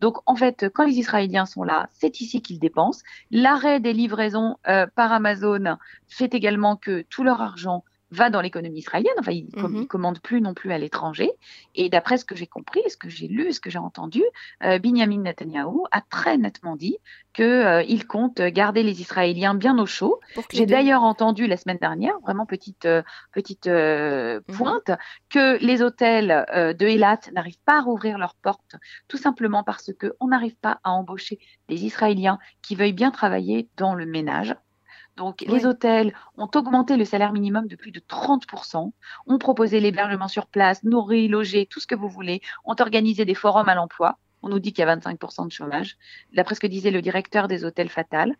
Donc 0.00 0.18
en 0.26 0.34
fait, 0.34 0.66
quand 0.74 0.84
les 0.84 0.98
Israéliens 0.98 1.46
sont 1.46 1.62
là, 1.62 1.88
c'est 1.92 2.20
ici 2.20 2.42
qu'ils 2.42 2.58
dépensent. 2.58 3.02
L'arrêt 3.30 3.80
des 3.80 3.92
livraisons 3.92 4.56
euh, 4.68 4.86
par 4.94 5.12
Amazon 5.12 5.76
fait 6.08 6.34
également 6.34 6.76
que 6.76 7.02
tout 7.02 7.22
leur 7.22 7.40
argent 7.40 7.84
va 8.10 8.30
dans 8.30 8.40
l'économie 8.40 8.78
israélienne. 8.78 9.14
Enfin, 9.18 9.32
ils 9.32 9.48
ne 9.54 9.62
mhm. 9.62 9.86
commandent 9.86 10.20
plus 10.20 10.40
non 10.40 10.54
plus 10.54 10.72
à 10.72 10.78
l'étranger. 10.78 11.30
Et 11.74 11.88
d'après 11.88 12.16
ce 12.16 12.24
que 12.24 12.36
j'ai 12.36 12.46
compris, 12.46 12.80
ce 12.88 12.96
que 12.96 13.08
j'ai 13.08 13.28
lu, 13.28 13.52
ce 13.52 13.60
que 13.60 13.70
j'ai 13.70 13.78
entendu, 13.78 14.22
euh, 14.62 14.78
Benjamin 14.78 15.22
Netanyahu 15.22 15.84
a 15.90 16.00
très 16.00 16.38
nettement 16.38 16.76
dit 16.76 16.98
qu'il 17.32 17.44
euh, 17.44 17.98
compte 18.08 18.40
garder 18.40 18.82
les 18.82 19.00
Israéliens 19.00 19.54
bien 19.54 19.78
au 19.78 19.86
chaud. 19.86 20.20
J'ai 20.52 20.66
d'ailleurs 20.66 21.02
entendu 21.02 21.46
la 21.46 21.56
semaine 21.56 21.78
dernière, 21.78 22.18
vraiment 22.20 22.46
petite, 22.46 22.84
euh, 22.84 23.02
petite 23.32 23.66
mhm. 23.66 24.42
pointe, 24.56 24.90
que 25.30 25.58
les 25.64 25.82
hôtels 25.82 26.46
de 26.54 26.86
Eilat 26.86 27.20
n'arrivent 27.32 27.62
pas 27.64 27.78
à 27.78 27.80
rouvrir 27.80 28.18
leurs 28.18 28.34
portes, 28.34 28.76
tout 29.08 29.16
simplement 29.16 29.64
parce 29.64 29.90
qu'on 29.92 30.28
n'arrive 30.28 30.56
pas 30.56 30.80
à 30.84 30.92
embaucher 30.92 31.38
des 31.68 31.84
Israéliens 31.84 32.38
qui 32.62 32.76
veuillent 32.76 32.92
bien 32.92 33.10
travailler 33.10 33.68
dans 33.76 33.94
le 33.94 34.06
ménage. 34.06 34.54
Donc, 35.16 35.42
les 35.46 35.64
hôtels 35.64 36.12
ont 36.36 36.50
augmenté 36.54 36.96
le 36.96 37.04
salaire 37.04 37.32
minimum 37.32 37.68
de 37.68 37.76
plus 37.76 37.92
de 37.92 38.00
30%, 38.00 38.90
ont 39.26 39.38
proposé 39.38 39.78
l'hébergement 39.78 40.26
sur 40.26 40.46
place, 40.46 40.82
nourri, 40.82 41.28
logé, 41.28 41.66
tout 41.66 41.78
ce 41.78 41.86
que 41.86 41.94
vous 41.94 42.08
voulez, 42.08 42.40
ont 42.64 42.74
organisé 42.80 43.24
des 43.24 43.34
forums 43.34 43.68
à 43.68 43.76
l'emploi. 43.76 44.18
On 44.42 44.48
nous 44.48 44.58
dit 44.58 44.72
qu'il 44.72 44.84
y 44.84 44.88
a 44.88 44.96
25% 44.96 45.46
de 45.46 45.52
chômage. 45.52 45.96
D'après 46.32 46.56
ce 46.56 46.60
que 46.60 46.66
disait 46.66 46.90
le 46.90 47.00
directeur 47.00 47.46
des 47.46 47.64
hôtels 47.64 47.88
Fatal, 47.88 48.34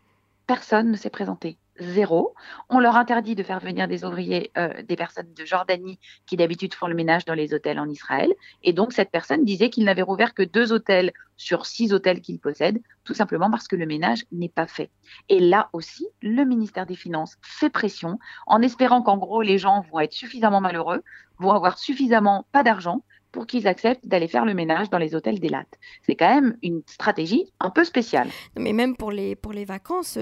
personne 0.47 0.91
ne 0.91 0.97
s'est 0.97 1.09
présenté 1.09 1.57
zéro. 1.79 2.33
On 2.69 2.79
leur 2.79 2.95
interdit 2.95 3.35
de 3.35 3.43
faire 3.43 3.59
venir 3.59 3.87
des 3.87 4.05
ouvriers, 4.05 4.51
euh, 4.57 4.81
des 4.83 4.95
personnes 4.95 5.33
de 5.33 5.45
Jordanie 5.45 5.99
qui 6.25 6.37
d'habitude 6.37 6.73
font 6.73 6.87
le 6.87 6.95
ménage 6.95 7.25
dans 7.25 7.33
les 7.33 7.53
hôtels 7.53 7.79
en 7.79 7.89
Israël. 7.89 8.33
Et 8.63 8.73
donc 8.73 8.93
cette 8.93 9.11
personne 9.11 9.43
disait 9.43 9.69
qu'il 9.69 9.83
n'avait 9.83 10.01
rouvert 10.01 10.33
que 10.33 10.43
deux 10.43 10.71
hôtels 10.71 11.11
sur 11.37 11.65
six 11.65 11.93
hôtels 11.93 12.21
qu'il 12.21 12.39
possède, 12.39 12.81
tout 13.03 13.13
simplement 13.13 13.51
parce 13.51 13.67
que 13.67 13.75
le 13.75 13.85
ménage 13.85 14.23
n'est 14.31 14.49
pas 14.49 14.67
fait. 14.67 14.89
Et 15.27 15.39
là 15.39 15.69
aussi, 15.73 16.07
le 16.21 16.45
ministère 16.45 16.85
des 16.85 16.95
Finances 16.95 17.37
fait 17.41 17.69
pression 17.69 18.19
en 18.47 18.61
espérant 18.61 19.01
qu'en 19.01 19.17
gros 19.17 19.41
les 19.41 19.57
gens 19.57 19.81
vont 19.91 19.99
être 19.99 20.13
suffisamment 20.13 20.61
malheureux, 20.61 21.03
vont 21.39 21.51
avoir 21.51 21.77
suffisamment 21.77 22.45
pas 22.51 22.63
d'argent 22.63 23.03
pour 23.35 23.47
qu'ils 23.47 23.67
acceptent 23.67 24.07
d'aller 24.07 24.29
faire 24.29 24.45
le 24.45 24.53
ménage 24.53 24.89
dans 24.89 24.97
les 24.97 25.13
hôtels 25.13 25.41
des 25.41 25.49
lattes. 25.49 25.77
C'est 26.03 26.15
quand 26.15 26.33
même 26.33 26.57
une 26.63 26.81
stratégie 26.85 27.51
un 27.59 27.69
peu 27.69 27.83
spéciale. 27.83 28.29
Mais 28.57 28.71
même 28.71 28.95
pour 28.95 29.11
les, 29.11 29.35
pour 29.35 29.51
les 29.51 29.65
vacances, 29.65 30.17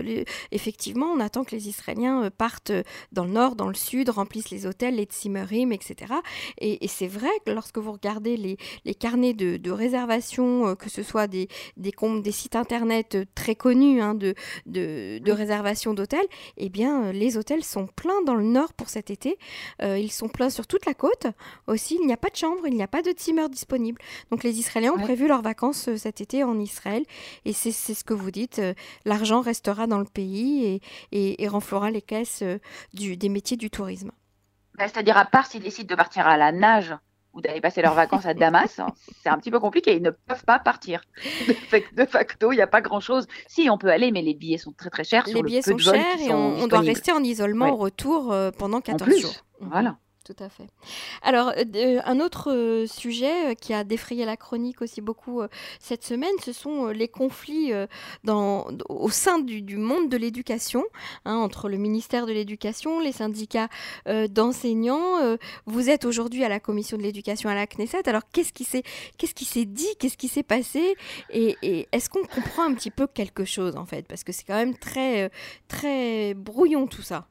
effectivement, 0.52 1.06
on 1.06 1.20
attend 1.20 1.44
que 1.44 1.52
les 1.52 1.70
Israéliens 1.70 2.24
euh, 2.24 2.30
partent 2.36 2.72
dans 3.12 3.24
le 3.26 3.30
nord, 3.30 3.56
dans 3.56 3.68
le 3.68 3.76
sud, 3.76 4.10
remplissent 4.10 4.50
les 4.50 4.66
hôtels, 4.66 4.96
les 4.96 5.04
tsimerim, 5.04 5.72
etc. 5.72 6.12
Et, 6.58 6.88
c'est 6.88 7.08
vrai 7.08 7.30
que 7.46 7.52
lorsque 7.52 7.78
vous 7.78 7.92
regardez 7.92 8.36
les, 8.36 8.58
les 8.84 8.96
carnets 8.96 9.36
de, 9.36 9.58
de, 9.58 9.70
réservation, 9.72 10.70
euh, 10.70 10.76
que 10.76 10.90
ce 10.90 11.04
soit 11.04 11.28
des, 11.28 11.50
des, 11.78 11.94
des 12.24 12.32
sites 12.32 12.56
internet 12.56 13.16
très 13.36 13.54
connus 13.54 14.02
hein, 14.02 14.16
de, 14.16 14.34
de, 14.66 15.20
de 15.20 15.32
réservation 15.32 15.94
d'hôtels, 15.94 16.26
eh 16.58 16.70
bien, 16.70 17.12
les 17.12 17.38
hôtels 17.38 17.64
sont 17.64 17.86
pleins 17.86 18.24
dans 18.26 18.36
le 18.36 18.44
nord 18.44 18.74
pour 18.74 18.90
cet 18.90 19.12
été. 19.12 19.38
Euh, 19.84 20.00
ils 20.00 20.12
sont 20.12 20.30
pleins 20.30 20.50
sur 20.50 20.66
toute 20.66 20.88
la 20.88 20.96
côte 20.96 21.28
aussi. 21.68 22.00
Il 22.02 22.08
n'y 22.08 22.14
a 22.14 22.18
pas 22.18 22.30
de 22.30 22.36
chambre, 22.36 22.66
il 22.66 22.74
n'y 22.74 22.82
a 22.82 22.88
pas 22.88 23.03
de 23.04 23.12
timers 23.12 23.50
disponible. 23.50 24.02
Donc 24.32 24.44
les 24.44 24.60
Israéliens 24.60 24.94
ont 24.94 25.00
prévu 25.00 25.28
leurs 25.28 25.42
vacances 25.42 25.88
euh, 25.90 25.98
cet 25.98 26.22
été 26.22 26.44
en 26.44 26.60
Israël. 26.60 27.04
Et 27.46 27.54
c'est 27.54 27.72
ce 27.72 28.04
que 28.04 28.14
vous 28.14 28.32
dites, 28.32 28.60
euh, 28.60 28.74
l'argent 29.06 29.42
restera 29.42 29.88
dans 29.88 30.00
le 30.00 30.06
pays 30.06 30.82
et, 31.12 31.44
et, 31.44 31.48
renflera 31.48 31.92
les 31.92 32.02
caisses 32.02 32.42
euh, 32.42 32.58
du, 32.94 33.18
des 33.18 33.30
métiers 33.30 33.58
du 33.58 33.70
tourisme. 33.70 34.12
Bah, 34.78 34.88
c'est-à-dire 34.88 35.18
à 35.18 35.26
part 35.26 35.46
s'ils 35.46 35.62
décident 35.62 35.88
de 35.88 35.96
partir 35.96 36.26
à 36.26 36.38
la 36.38 36.52
nage 36.52 36.96
ou 37.34 37.42
d'aller 37.42 37.62
passer 37.62 37.82
leurs 37.82 37.96
vacances 37.96 38.26
à 38.26 38.34
Damas, 38.34 38.80
hein, 38.80 38.88
c'est 39.24 39.30
un 39.30 39.38
petit 39.38 39.52
peu 39.52 39.60
compliqué. 39.60 39.96
Ils 39.96 40.04
ne 40.04 40.12
peuvent 40.12 40.46
pas 40.46 40.60
partir. 40.60 41.02
De 41.96 42.06
facto, 42.06 42.52
il 42.52 42.56
n'y 42.56 42.62
a 42.62 42.68
pas 42.68 42.82
grand-chose. 42.82 43.28
Si, 43.48 43.70
on 43.70 43.78
peut 43.78 43.90
aller, 43.90 44.12
mais 44.12 44.22
les 44.22 44.34
billets 44.34 44.58
sont 44.58 44.72
très 44.72 44.90
très 44.90 45.04
chers. 45.04 45.26
Les 45.28 45.44
billets 45.44 45.62
sont 45.62 45.78
chers 45.78 46.20
et 46.20 46.34
on, 46.34 46.68
doit 46.68 46.80
rester 46.80 47.12
en 47.12 47.24
isolement 47.24 47.72
au 47.72 47.76
retour 47.76 48.36
pendant 48.58 48.82
14 48.82 49.20
jours. 49.20 49.46
Voilà. 49.60 49.98
Tout 50.24 50.36
à 50.40 50.48
fait. 50.48 50.68
Alors, 51.22 51.52
euh, 51.58 52.00
un 52.06 52.22
autre 52.22 52.50
euh, 52.50 52.88
sujet 52.88 53.52
euh, 53.52 53.56
qui 53.56 53.74
a 53.74 53.84
défrayé 53.84 54.24
la 54.24 54.38
chronique 54.38 54.82
aussi 54.82 55.02
beaucoup 55.02 55.42
cette 55.80 56.06
semaine, 56.06 56.32
ce 56.42 56.54
sont 56.54 56.88
les 56.88 57.10
conflits 57.10 57.74
au 58.28 59.10
sein 59.10 59.40
du, 59.40 59.78
monde 59.78 60.10
de 60.10 60.16
l'éducation, 60.16 60.86
hein, 61.26 61.36
entre 61.36 61.68
le 61.68 61.78
ministère 61.78 62.26
de 62.26 62.32
l'Éducation, 62.32 63.00
les 63.00 63.12
syndicats 63.12 63.68
d'enseignants. 64.30 65.38
vous 65.66 65.90
êtes 65.90 66.06
aujourd'hui 66.06 66.44
à 66.44 66.50
la 66.50 66.60
commission 66.60 66.98
de 66.98 67.04
l'éducation 67.04 67.50
à 67.50 67.56
la 67.56 67.68
Knesset. 67.68 68.08
Alors, 68.08 68.22
qu'est-ce 68.32 68.54
qui 68.54 68.64
s'est 68.64 68.84
qu'est-ce 69.18 69.34
qui 69.34 69.46
s'est 69.46 69.66
dit, 69.66 69.96
qu'est-ce 70.00 70.18
qui 70.18 70.28
s'est 70.28 70.44
passé, 70.44 70.96
et, 71.32 71.58
et 71.62 71.88
est-ce 71.92 72.10
qu'on 72.10 72.26
comprend 72.26 72.64
un 72.64 72.74
petit 72.74 72.92
peu 72.92 73.08
quelque 73.08 73.46
chose 73.46 73.76
en 73.76 73.86
fait, 73.86 74.08
parce 74.08 74.24
que 74.24 74.32
c'est 74.32 74.46
quand 74.46 74.56
même 74.56 74.78
très 74.78 75.32
très 75.68 76.34
brouillon 76.34 76.88
tout 76.88 77.02
ça. 77.02 77.28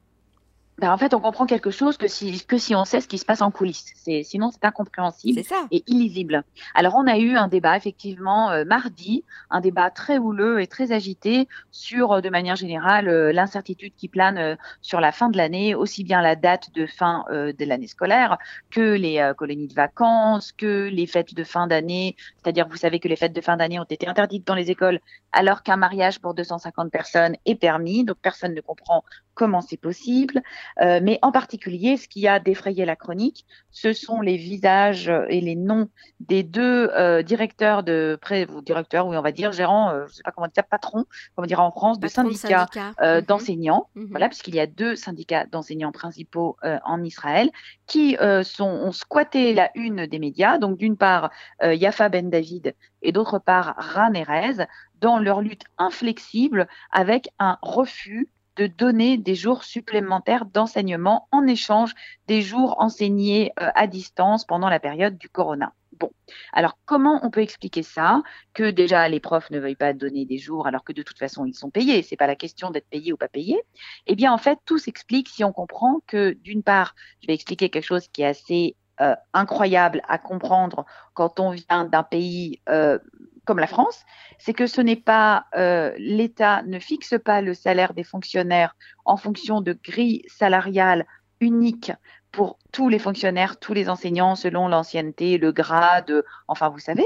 Ben, 0.83 0.91
en 0.91 0.97
fait, 0.97 1.13
on 1.13 1.21
comprend 1.21 1.45
quelque 1.45 1.71
chose 1.71 1.95
que 1.95 2.09
si, 2.09 2.45
que 2.45 2.57
si 2.57 2.75
on 2.75 2.83
sait 2.83 2.99
ce 2.99 3.07
qui 3.07 3.17
se 3.17 3.23
passe 3.23 3.41
en 3.41 3.51
coulisses. 3.51 3.93
Sinon, 4.23 4.51
c'est 4.51 4.65
incompréhensible 4.65 5.41
et 5.71 5.81
illisible. 5.87 6.43
Alors, 6.75 6.95
on 6.95 7.07
a 7.07 7.17
eu 7.19 7.37
un 7.37 7.47
débat, 7.47 7.77
effectivement, 7.77 8.51
euh, 8.51 8.65
mardi, 8.65 9.23
un 9.49 9.61
débat 9.61 9.91
très 9.91 10.17
houleux 10.17 10.59
et 10.59 10.67
très 10.67 10.91
agité 10.91 11.47
sur, 11.71 12.11
euh, 12.11 12.19
de 12.19 12.29
manière 12.29 12.57
générale, 12.57 13.07
euh, 13.07 13.31
l'incertitude 13.31 13.93
qui 13.95 14.09
plane 14.09 14.57
sur 14.81 14.99
la 14.99 15.13
fin 15.13 15.29
de 15.29 15.37
l'année, 15.37 15.73
aussi 15.73 16.03
bien 16.03 16.21
la 16.21 16.35
date 16.35 16.73
de 16.73 16.85
fin 16.85 17.23
de 17.29 17.65
l'année 17.65 17.87
scolaire 17.87 18.37
que 18.69 18.81
les 18.81 19.31
colonies 19.37 19.67
de 19.67 19.73
vacances, 19.73 20.51
que 20.51 20.89
les 20.89 21.07
fêtes 21.07 21.33
de 21.33 21.45
fin 21.45 21.65
d'année. 21.67 22.17
C'est-à-dire, 22.41 22.67
vous 22.67 22.75
savez 22.75 22.99
que 22.99 23.07
les 23.07 23.15
fêtes 23.15 23.31
de 23.31 23.39
fin 23.39 23.55
d'année 23.55 23.79
ont 23.79 23.85
été 23.85 24.05
interdites 24.05 24.45
dans 24.45 24.55
les 24.55 24.69
écoles, 24.69 24.99
alors 25.31 25.63
qu'un 25.63 25.77
mariage 25.77 26.19
pour 26.19 26.33
250 26.33 26.91
personnes 26.91 27.37
est 27.45 27.55
permis. 27.55 28.03
Donc, 28.03 28.17
personne 28.21 28.53
ne 28.53 28.59
comprend 28.59 29.05
comment 29.33 29.61
c'est 29.61 29.77
possible. 29.77 30.41
Euh, 30.81 30.99
mais 31.01 31.19
en 31.21 31.31
particulier, 31.31 31.97
ce 31.97 32.07
qui 32.07 32.27
a 32.27 32.39
défrayé 32.39 32.85
la 32.85 32.95
chronique, 32.95 33.45
ce 33.71 33.93
sont 33.93 34.21
les 34.21 34.37
visages 34.37 35.11
et 35.29 35.41
les 35.41 35.55
noms 35.55 35.89
des 36.19 36.43
deux 36.43 36.89
euh, 36.91 37.23
directeurs 37.23 37.83
de 37.83 38.17
pré 38.21 38.47
ou 38.53 38.61
directeurs, 38.61 39.07
oui, 39.07 39.17
on 39.17 39.21
va 39.21 39.31
dire 39.31 39.51
gérants, 39.51 39.89
euh, 39.89 40.05
je 40.05 40.11
ne 40.11 40.15
sais 40.15 40.23
pas 40.23 40.31
comment 40.31 40.47
dire, 40.47 40.63
patrons, 40.65 41.05
comment 41.35 41.47
dire 41.47 41.59
en 41.59 41.71
France, 41.71 41.99
de 41.99 42.07
syndicats 42.07 42.67
mhm. 43.01 43.21
d'enseignants. 43.21 43.89
Mhm. 43.95 44.07
Voilà, 44.11 44.29
puisqu'il 44.29 44.55
y 44.55 44.59
a 44.59 44.67
deux 44.67 44.95
syndicats 44.95 45.45
d'enseignants 45.45 45.91
principaux 45.91 46.57
en 46.85 47.03
Israël 47.03 47.49
qui 47.87 48.17
sont, 48.43 48.65
ont 48.65 48.91
squatté 48.91 49.53
la 49.53 49.69
une 49.75 50.05
des 50.05 50.19
médias. 50.19 50.57
Donc 50.57 50.77
d'une 50.77 50.97
part, 50.97 51.31
Yafa 51.61 52.09
Ben 52.09 52.29
David 52.29 52.75
et 53.01 53.11
d'autre 53.11 53.39
part 53.39 53.75
Ran 53.77 54.13
Erez 54.13 54.65
dans 55.03 55.19
leur 55.19 55.41
lutte 55.41 55.65
inflexible 55.77 56.67
avec 56.91 57.29
un 57.39 57.57
refus 57.61 58.29
de 58.55 58.67
donner 58.67 59.17
des 59.17 59.35
jours 59.35 59.63
supplémentaires 59.63 60.45
d'enseignement 60.45 61.27
en 61.31 61.47
échange 61.47 61.93
des 62.27 62.41
jours 62.41 62.75
enseignés 62.79 63.51
euh, 63.59 63.69
à 63.75 63.87
distance 63.87 64.45
pendant 64.45 64.69
la 64.69 64.79
période 64.79 65.17
du 65.17 65.29
corona. 65.29 65.73
Bon, 65.99 66.11
alors 66.53 66.77
comment 66.85 67.19
on 67.23 67.29
peut 67.29 67.41
expliquer 67.41 67.83
ça? 67.83 68.23
Que 68.53 68.71
déjà 68.71 69.07
les 69.07 69.19
profs 69.19 69.51
ne 69.51 69.59
veuillent 69.59 69.75
pas 69.75 69.93
donner 69.93 70.25
des 70.25 70.37
jours 70.37 70.65
alors 70.65 70.83
que 70.83 70.93
de 70.93 71.03
toute 71.03 71.19
façon 71.19 71.45
ils 71.45 71.53
sont 71.53 71.69
payés. 71.69 72.01
C'est 72.01 72.17
pas 72.17 72.27
la 72.27 72.35
question 72.35 72.71
d'être 72.71 72.89
payé 72.89 73.13
ou 73.13 73.17
pas 73.17 73.27
payé. 73.27 73.61
Eh 74.07 74.15
bien 74.15 74.33
en 74.33 74.37
fait 74.37 74.59
tout 74.65 74.77
s'explique 74.77 75.29
si 75.29 75.43
on 75.43 75.53
comprend 75.53 76.01
que 76.07 76.31
d'une 76.31 76.63
part, 76.63 76.95
je 77.21 77.27
vais 77.27 77.33
expliquer 77.33 77.69
quelque 77.69 77.85
chose 77.85 78.07
qui 78.07 78.23
est 78.23 78.25
assez 78.25 78.75
euh, 79.01 79.15
incroyable 79.33 80.01
à 80.07 80.19
comprendre 80.19 80.85
quand 81.13 81.39
on 81.39 81.49
vient 81.51 81.85
d'un 81.85 82.03
pays 82.03 82.61
euh, 82.69 82.99
comme 83.45 83.59
la 83.59 83.67
France, 83.67 84.03
c'est 84.39 84.53
que 84.53 84.67
ce 84.67 84.81
n'est 84.81 84.95
pas 84.95 85.45
euh, 85.55 85.93
l'État 85.97 86.63
ne 86.63 86.79
fixe 86.79 87.15
pas 87.23 87.41
le 87.41 87.53
salaire 87.53 87.93
des 87.93 88.03
fonctionnaires 88.03 88.75
en 89.05 89.17
fonction 89.17 89.61
de 89.61 89.73
grilles 89.73 90.23
salariales 90.27 91.05
uniques 91.39 91.91
pour 92.31 92.57
tous 92.71 92.89
les 92.89 92.99
fonctionnaires, 92.99 93.59
tous 93.59 93.73
les 93.73 93.89
enseignants, 93.89 94.35
selon 94.35 94.67
l'ancienneté, 94.67 95.37
le 95.37 95.51
grade, 95.51 96.23
enfin 96.47 96.69
vous 96.69 96.79
savez. 96.79 97.05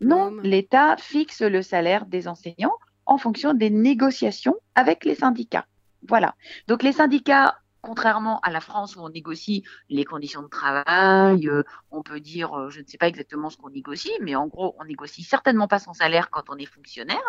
Non, 0.00 0.32
l'État 0.42 0.96
fixe 0.96 1.42
le 1.42 1.62
salaire 1.62 2.06
des 2.06 2.26
enseignants 2.26 2.74
en 3.06 3.18
fonction 3.18 3.54
des 3.54 3.70
négociations 3.70 4.56
avec 4.74 5.04
les 5.04 5.14
syndicats. 5.14 5.66
Voilà. 6.08 6.34
Donc 6.66 6.82
les 6.82 6.92
syndicats 6.92 7.56
contrairement 7.84 8.40
à 8.40 8.50
la 8.50 8.60
France 8.60 8.96
où 8.96 9.00
on 9.00 9.10
négocie 9.10 9.62
les 9.90 10.04
conditions 10.04 10.42
de 10.42 10.48
travail, 10.48 11.48
euh, 11.48 11.62
on 11.90 12.02
peut 12.02 12.20
dire, 12.20 12.54
euh, 12.54 12.70
je 12.70 12.80
ne 12.80 12.86
sais 12.86 12.96
pas 12.96 13.08
exactement 13.08 13.50
ce 13.50 13.58
qu'on 13.58 13.70
négocie, 13.70 14.12
mais 14.22 14.34
en 14.34 14.46
gros, 14.46 14.74
on 14.80 14.84
négocie 14.84 15.22
certainement 15.22 15.68
pas 15.68 15.78
son 15.78 15.92
salaire 15.92 16.30
quand 16.30 16.44
on 16.48 16.56
est 16.56 16.64
fonctionnaire. 16.64 17.22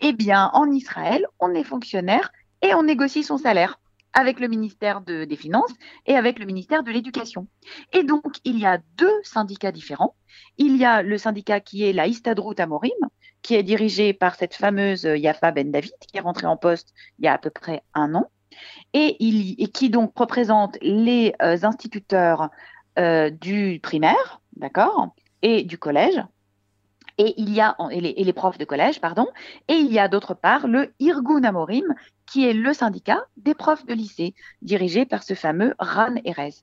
Eh 0.00 0.12
bien, 0.12 0.50
en 0.52 0.70
Israël, 0.70 1.26
on 1.38 1.54
est 1.54 1.62
fonctionnaire 1.62 2.32
et 2.60 2.74
on 2.74 2.82
négocie 2.82 3.22
son 3.22 3.38
salaire 3.38 3.78
avec 4.12 4.40
le 4.40 4.48
ministère 4.48 5.02
des 5.02 5.36
Finances 5.36 5.72
et 6.06 6.16
avec 6.16 6.40
le 6.40 6.44
ministère 6.44 6.82
de 6.82 6.90
l'Éducation. 6.90 7.46
Et 7.92 8.02
donc, 8.02 8.38
il 8.42 8.58
y 8.58 8.66
a 8.66 8.78
deux 8.96 9.22
syndicats 9.22 9.70
différents. 9.70 10.16
Il 10.58 10.76
y 10.76 10.84
a 10.84 11.02
le 11.02 11.16
syndicat 11.16 11.60
qui 11.60 11.84
est 11.84 11.92
la 11.92 12.08
Istadrout 12.08 12.58
Amorim, 12.58 12.90
qui 13.42 13.54
est 13.54 13.62
dirigé 13.62 14.12
par 14.12 14.34
cette 14.34 14.54
fameuse 14.54 15.04
Yafa 15.04 15.52
Ben 15.52 15.70
David, 15.70 15.92
qui 16.00 16.16
est 16.16 16.20
rentrée 16.20 16.48
en 16.48 16.56
poste 16.56 16.92
il 17.20 17.26
y 17.26 17.28
a 17.28 17.34
à 17.34 17.38
peu 17.38 17.50
près 17.50 17.84
un 17.94 18.16
an 18.16 18.28
et, 18.92 19.16
qui 19.72 19.90
donc 19.90 20.12
représente 20.16 20.76
les 20.82 21.34
euh, 21.42 21.58
instituteurs 21.62 22.50
euh, 22.98 23.30
du 23.30 23.80
primaire, 23.82 24.40
d'accord, 24.56 25.14
et 25.42 25.62
du 25.62 25.78
collège. 25.78 26.22
Et 27.18 27.34
il 27.36 27.50
y 27.50 27.60
a 27.60 27.76
et 27.90 28.00
les, 28.00 28.14
et 28.16 28.24
les, 28.24 28.32
profs 28.32 28.58
de 28.58 28.64
collège, 28.64 29.00
pardon, 29.00 29.26
et 29.68 29.74
il 29.74 29.92
y 29.92 29.98
a 29.98 30.08
d'autre 30.08 30.34
part 30.34 30.66
le 30.66 30.94
Irgun 31.00 31.44
Amorim, 31.44 31.84
qui 32.30 32.46
est 32.46 32.52
le 32.52 32.72
syndicat 32.72 33.24
des 33.36 33.54
profs 33.54 33.84
de 33.84 33.92
lycée, 33.92 34.34
dirigé 34.62 35.04
par 35.04 35.24
ce 35.24 35.34
fameux 35.34 35.74
Ran 35.80 36.14
Erez. 36.24 36.54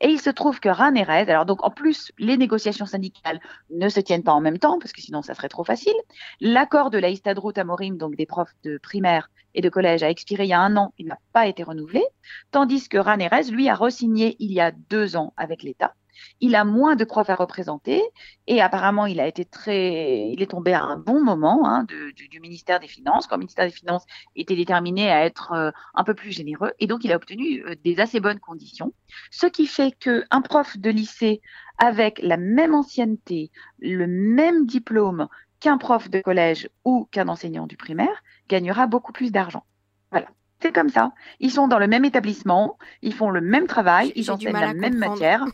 Et 0.00 0.08
il 0.08 0.20
se 0.20 0.30
trouve 0.30 0.60
que 0.60 0.68
Ran 0.68 0.94
Erez, 0.94 1.28
alors 1.28 1.46
donc 1.46 1.64
en 1.64 1.70
plus, 1.70 2.12
les 2.18 2.36
négociations 2.36 2.86
syndicales 2.86 3.40
ne 3.70 3.88
se 3.88 3.98
tiennent 3.98 4.22
pas 4.22 4.32
en 4.32 4.40
même 4.40 4.58
temps, 4.58 4.78
parce 4.78 4.92
que 4.92 5.00
sinon 5.00 5.22
ça 5.22 5.34
serait 5.34 5.48
trop 5.48 5.64
facile. 5.64 5.96
L'accord 6.40 6.90
de 6.90 6.98
la 6.98 7.10
Istadrout 7.10 7.58
Amorim, 7.58 7.96
donc 7.96 8.14
des 8.14 8.26
profs 8.26 8.54
de 8.62 8.78
primaire 8.78 9.28
et 9.54 9.62
de 9.62 9.68
collège, 9.68 10.04
a 10.04 10.10
expiré 10.10 10.44
il 10.44 10.50
y 10.50 10.52
a 10.52 10.60
un 10.60 10.76
an, 10.76 10.94
il 10.96 11.06
n'a 11.06 11.18
pas 11.32 11.48
été 11.48 11.64
renouvelé, 11.64 12.04
tandis 12.52 12.88
que 12.88 12.98
Ran 12.98 13.18
Erez, 13.18 13.50
lui, 13.50 13.68
a 13.68 13.74
re-signé 13.74 14.36
il 14.38 14.52
y 14.52 14.60
a 14.60 14.70
deux 14.70 15.16
ans 15.16 15.34
avec 15.36 15.64
l'État. 15.64 15.94
Il 16.40 16.54
a 16.54 16.64
moins 16.64 16.96
de 16.96 17.04
profs 17.04 17.30
à 17.30 17.34
représenter 17.34 18.02
et 18.46 18.60
apparemment 18.60 19.06
il 19.06 19.20
a 19.20 19.26
été 19.26 19.44
très, 19.44 20.30
il 20.30 20.42
est 20.42 20.50
tombé 20.50 20.72
à 20.72 20.82
un 20.82 20.96
bon 20.96 21.22
moment 21.22 21.68
hein, 21.68 21.84
du, 21.84 22.40
ministère 22.40 22.80
des 22.80 22.88
Finances, 22.88 23.26
quand 23.26 23.36
le 23.36 23.40
ministère 23.40 23.66
des 23.66 23.72
Finances 23.72 24.04
était 24.34 24.56
déterminé 24.56 25.10
à 25.10 25.24
être 25.24 25.52
euh, 25.52 25.70
un 25.94 26.04
peu 26.04 26.14
plus 26.14 26.32
généreux 26.32 26.72
et 26.78 26.86
donc 26.86 27.04
il 27.04 27.12
a 27.12 27.16
obtenu 27.16 27.64
euh, 27.64 27.74
des 27.84 28.00
assez 28.00 28.20
bonnes 28.20 28.40
conditions, 28.40 28.92
ce 29.30 29.46
qui 29.46 29.66
fait 29.66 29.92
qu'un 29.92 30.40
prof 30.42 30.76
de 30.76 30.90
lycée 30.90 31.40
avec 31.78 32.20
la 32.22 32.36
même 32.36 32.74
ancienneté, 32.74 33.50
le 33.78 34.06
même 34.06 34.66
diplôme 34.66 35.28
qu'un 35.60 35.78
prof 35.78 36.10
de 36.10 36.20
collège 36.20 36.68
ou 36.84 37.08
qu'un 37.10 37.28
enseignant 37.28 37.66
du 37.66 37.76
primaire 37.76 38.22
gagnera 38.48 38.86
beaucoup 38.86 39.12
plus 39.12 39.32
d'argent. 39.32 39.64
Voilà. 40.10 40.28
C'est 40.60 40.72
comme 40.72 40.88
ça. 40.88 41.12
Ils 41.40 41.50
sont 41.50 41.68
dans 41.68 41.78
le 41.78 41.86
même 41.86 42.04
établissement, 42.04 42.78
ils 43.02 43.12
font 43.12 43.30
le 43.30 43.40
même 43.40 43.66
travail, 43.66 44.12
ils 44.16 44.30
enseignent 44.30 44.52
la 44.52 44.72
même 44.74 44.96
matière 44.96 45.44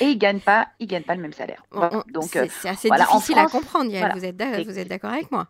et 0.00 0.06
ils 0.06 0.18
gagnent 0.18 0.40
pas, 0.40 0.68
ils 0.78 0.86
gagnent 0.86 1.02
pas 1.04 1.14
le 1.14 1.22
même 1.22 1.32
salaire. 1.32 1.64
Donc 2.08 2.24
c'est 2.24 2.68
assez 2.68 2.90
difficile 2.90 3.38
à 3.38 3.46
comprendre. 3.46 3.90
Vous 4.14 4.24
êtes 4.78 4.88
d'accord 4.88 5.12
avec 5.12 5.30
moi 5.30 5.48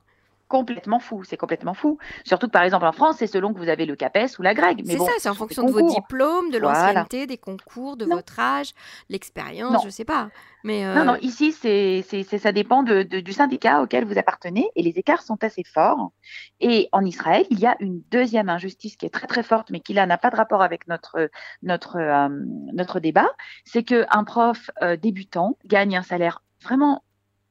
complètement 0.52 0.98
fou. 0.98 1.24
C'est 1.24 1.38
complètement 1.38 1.72
fou. 1.72 1.96
Surtout 2.24 2.46
que 2.46 2.52
par 2.52 2.62
exemple 2.62 2.84
en 2.84 2.92
France, 2.92 3.16
c'est 3.18 3.26
selon 3.26 3.54
que 3.54 3.58
vous 3.58 3.70
avez 3.70 3.86
le 3.86 3.96
CAPES 3.96 4.38
ou 4.38 4.42
la 4.42 4.52
GREG. 4.52 4.82
C'est 4.84 4.98
ça, 4.98 5.12
c'est 5.18 5.30
en 5.30 5.34
fonction 5.34 5.62
de 5.62 5.72
vos 5.72 5.88
diplômes, 5.88 6.50
de 6.50 6.58
l'ancienneté, 6.58 7.26
des 7.26 7.38
concours, 7.38 7.96
de 7.96 8.04
votre 8.04 8.38
âge, 8.38 8.72
l'expérience, 9.08 9.80
je 9.80 9.86
ne 9.86 9.90
sais 9.90 10.04
pas. 10.04 10.28
Mais 10.62 10.84
Non, 10.94 11.06
non, 11.06 11.14
euh, 11.14 11.18
ici, 11.22 11.52
c'est, 11.52 12.02
ça 12.02 12.52
dépend 12.52 12.82
de, 12.82 13.02
du 13.02 13.32
syndicat 13.32 13.80
auquel 13.80 14.04
vous 14.04 14.18
appartenez 14.18 14.68
et 14.76 14.82
les 14.82 14.98
écarts 14.98 15.22
sont 15.22 15.42
assez 15.42 15.64
forts. 15.64 16.12
Et 16.60 16.90
en 16.92 17.02
Israël, 17.02 17.46
il 17.48 17.58
y 17.58 17.66
a 17.66 17.74
une 17.80 18.02
deuxième 18.10 18.50
injustice 18.50 18.96
qui 18.96 19.06
est 19.06 19.10
très 19.10 19.26
très 19.26 19.42
forte, 19.42 19.70
mais 19.70 19.80
qui 19.80 19.94
là 19.94 20.04
n'a 20.04 20.18
pas 20.18 20.28
de 20.28 20.36
rapport 20.36 20.62
avec 20.62 20.86
notre, 20.86 21.30
notre, 21.62 21.96
euh, 21.96 22.28
notre 22.74 23.00
débat. 23.00 23.30
C'est 23.64 23.84
qu'un 23.84 24.24
prof 24.24 24.70
euh, 24.82 24.96
débutant 24.96 25.56
gagne 25.64 25.96
un 25.96 26.02
salaire 26.02 26.42
vraiment 26.62 27.02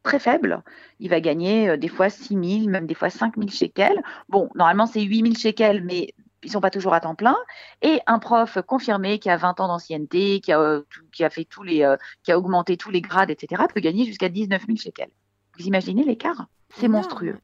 très 0.04 0.20
faible. 0.20 0.64
Il 1.00 1.10
va 1.10 1.20
gagner 1.20 1.70
euh, 1.70 1.78
des 1.78 1.88
fois 1.88 2.10
6 2.10 2.60
000, 2.60 2.70
même 2.70 2.88
des 2.88 2.96
fois 2.96 3.10
5 3.10 3.36
000 3.38 3.50
shekels. 3.50 4.02
Bon, 4.30 4.50
normalement, 4.56 4.86
c'est 4.86 5.02
8 5.02 5.24
000 5.24 5.36
shekels, 5.36 5.84
mais 5.84 6.14
ils 6.44 6.52
sont 6.52 6.62
pas 6.62 6.72
toujours 6.72 6.94
à 6.94 7.00
temps 7.00 7.16
plein. 7.16 7.38
Et 7.82 8.00
un 8.08 8.20
prof 8.20 8.58
confirmé 8.66 9.20
qui 9.20 9.30
a 9.30 9.38
20 9.38 9.60
ans 9.60 9.68
d'ancienneté, 9.68 10.40
qui 10.40 10.52
a, 10.52 10.60
euh, 10.60 10.82
qui 11.12 11.24
a 11.24 11.30
fait 11.30 11.46
tous 11.46 11.64
les, 11.64 11.84
euh, 11.84 11.98
qui 12.24 12.32
a 12.32 12.38
augmenté 12.38 12.78
tous 12.78 12.92
les 12.92 13.02
grades, 13.02 13.30
etc., 13.30 13.64
peut 13.74 13.82
gagner 13.82 14.06
jusqu'à 14.06 14.30
19 14.30 14.66
000 14.66 14.78
shekels. 14.78 15.12
Vous 15.58 15.66
imaginez 15.66 16.04
l'écart? 16.04 16.48
C'est 16.74 16.88
monstrueux. 16.88 17.38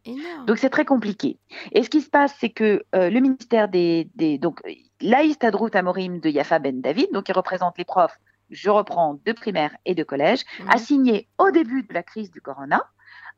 Donc 0.47 0.57
c'est 0.57 0.69
très 0.69 0.85
compliqué. 0.85 1.37
Et 1.73 1.83
ce 1.83 1.89
qui 1.89 1.99
se 1.99 2.09
passe, 2.09 2.33
c'est 2.39 2.49
que 2.49 2.81
le 2.93 3.19
ministère 3.19 3.67
des, 3.67 4.09
des 4.15 4.37
donc 4.37 4.61
l'Aïs 5.01 5.37
Tadrout 5.37 5.69
Amorim 5.73 6.21
de 6.21 6.29
Yafa 6.29 6.59
Ben 6.59 6.79
David, 6.79 7.11
donc 7.11 7.25
qui 7.25 7.33
représente 7.33 7.77
les 7.77 7.83
profs 7.83 8.17
je 8.49 8.69
reprends 8.69 9.19
de 9.25 9.31
primaire 9.31 9.75
et 9.85 9.95
de 9.95 10.03
collège, 10.03 10.43
a 10.67 10.77
mhm. 10.77 10.77
signé 10.77 11.27
au 11.37 11.51
début 11.51 11.83
de 11.83 11.93
la 11.93 12.03
crise 12.03 12.31
du 12.31 12.41
corona 12.41 12.83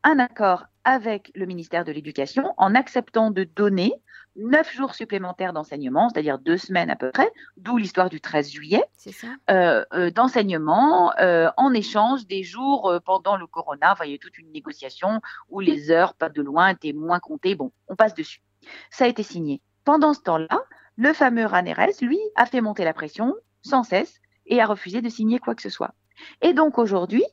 un 0.04 0.20
accord 0.20 0.66
avec 0.84 1.32
le 1.36 1.46
ministère 1.46 1.84
de 1.84 1.92
l'Éducation 1.92 2.54
en 2.58 2.74
acceptant 2.74 3.32
de 3.32 3.44
donner 3.44 3.94
neuf 4.36 4.74
jours 4.74 4.96
supplémentaires 4.96 5.54
d'enseignement, 5.54 6.10
c'est-à-dire 6.10 6.40
deux 6.40 6.58
semaines 6.58 6.90
à 6.90 6.96
peu 6.96 7.12
près, 7.12 7.30
d'où 7.58 7.78
l'histoire 7.78 8.10
du 8.10 8.22
13 8.22 8.50
juillet, 8.50 8.84
euh, 9.50 9.84
euh, 9.94 10.12
d'enseignement 10.12 11.12
euh, 11.20 11.50
en 11.58 11.74
échange 11.74 12.26
des 12.28 12.44
jours 12.44 12.94
pendant 13.06 13.36
le 13.36 13.48
corona. 13.48 13.92
Enfin, 13.92 14.06
il 14.06 14.10
y 14.10 14.12
a 14.14 14.16
eu 14.16 14.20
toute 14.20 14.38
une 14.38 14.52
négociation 14.52 15.22
où 15.50 15.60
les 15.60 15.92
heures, 15.92 16.14
pas 16.14 16.30
de 16.30 16.42
loin, 16.42 16.70
étaient 16.70 16.94
moins 16.94 17.20
comptées. 17.20 17.56
Bon, 17.56 17.72
on 17.88 17.96
passe 17.96 18.14
dessus. 18.14 18.42
Ça 18.92 19.06
a 19.06 19.08
été 19.08 19.24
signé. 19.24 19.62
Pendant 19.84 20.14
ce 20.14 20.22
temps-là, 20.22 20.64
le 20.96 21.14
fameux 21.14 21.46
Ranerez, 21.46 21.96
lui, 22.02 22.20
a 22.36 22.46
fait 22.46 22.62
monter 22.62 22.84
la 22.84 22.94
pression 22.94 23.36
sans 23.62 23.84
cesse 23.84 24.22
et 24.50 24.62
a 24.62 24.66
refusé 24.66 25.02
de 25.02 25.10
signer 25.10 25.40
quoi 25.40 25.56
que 25.56 25.62
ce 25.62 25.70
soit. 25.70 25.94
Et 26.42 26.54
donc 26.54 26.78
aujourd'hui, 26.78 27.24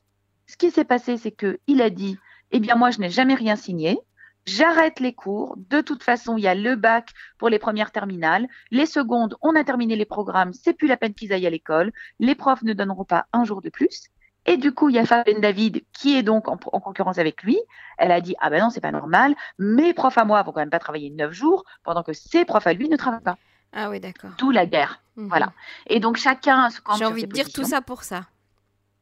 ce 0.45 0.55
qui 0.55 0.71
s'est 0.71 0.85
passé, 0.85 1.17
c'est 1.17 1.31
qu'il 1.31 1.81
a 1.81 1.89
dit, 1.89 2.17
eh 2.51 2.59
bien 2.59 2.75
moi, 2.75 2.89
je 2.89 2.99
n'ai 2.99 3.09
jamais 3.09 3.35
rien 3.35 3.57
signé, 3.57 3.99
j'arrête 4.45 5.01
les 5.01 5.13
cours, 5.13 5.55
de 5.57 5.81
toute 5.81 6.03
façon, 6.03 6.37
il 6.37 6.43
y 6.43 6.47
a 6.47 6.55
le 6.55 6.75
bac 6.75 7.09
pour 7.37 7.49
les 7.49 7.59
premières 7.59 7.91
terminales, 7.91 8.47
les 8.71 8.85
secondes, 8.85 9.35
on 9.41 9.55
a 9.55 9.63
terminé 9.63 9.95
les 9.95 10.05
programmes, 10.05 10.53
c'est 10.53 10.73
plus 10.73 10.87
la 10.87 10.95
peine 10.95 11.13
qu'ils 11.13 11.33
aillent 11.33 11.47
à 11.47 11.51
l'école, 11.51 11.91
les 12.19 12.35
profs 12.35 12.63
ne 12.63 12.73
donneront 12.73 13.03
pas 13.03 13.25
un 13.33 13.43
jour 13.43 13.61
de 13.61 13.69
plus. 13.69 14.09
Et 14.49 14.55
du 14.55 14.71
coup, 14.71 14.87
il 14.87 14.95
y 14.95 14.99
a 14.99 15.05
Fabienne 15.05 15.41
David 15.41 15.83
qui 15.91 16.17
est 16.17 16.23
donc 16.23 16.47
en, 16.47 16.55
concurrence 16.57 17.17
avec 17.17 17.43
lui. 17.43 17.59
Elle 17.97 18.13
a 18.13 18.21
dit 18.21 18.33
ah 18.39 18.49
ben 18.49 18.61
non 18.61 18.69
c'est 18.69 18.79
pas 18.79 18.93
normal. 18.93 19.35
Mes 19.59 19.93
profs 19.93 20.17
à 20.17 20.23
moi 20.23 20.41
vont 20.41 20.53
quand 20.53 20.61
même 20.61 20.69
pas 20.69 20.79
travailler 20.79 21.09
neuf 21.09 21.33
jours 21.33 21.65
pendant 21.83 22.01
que 22.01 22.13
ses 22.13 22.45
profs 22.45 22.65
à 22.65 22.71
lui 22.71 22.87
ne 22.87 22.95
travaillent 22.95 23.19
pas. 23.19 23.37
Ah 23.73 23.89
oui, 23.89 23.99
d'accord. 23.99 24.31
Tout 24.37 24.51
la 24.51 24.65
guerre. 24.65 25.01
Mhm. 25.15 25.27
Voilà. 25.27 25.53
Et 25.87 25.99
donc 25.99 26.17
chacun 26.17 26.69
se 26.69 26.79
J'ai 26.97 27.05
envie 27.05 27.25
de 27.25 27.31
dire 27.31 27.51
tout 27.51 27.63
ça 27.63 27.81
pour 27.81 28.03
ça. 28.03 28.25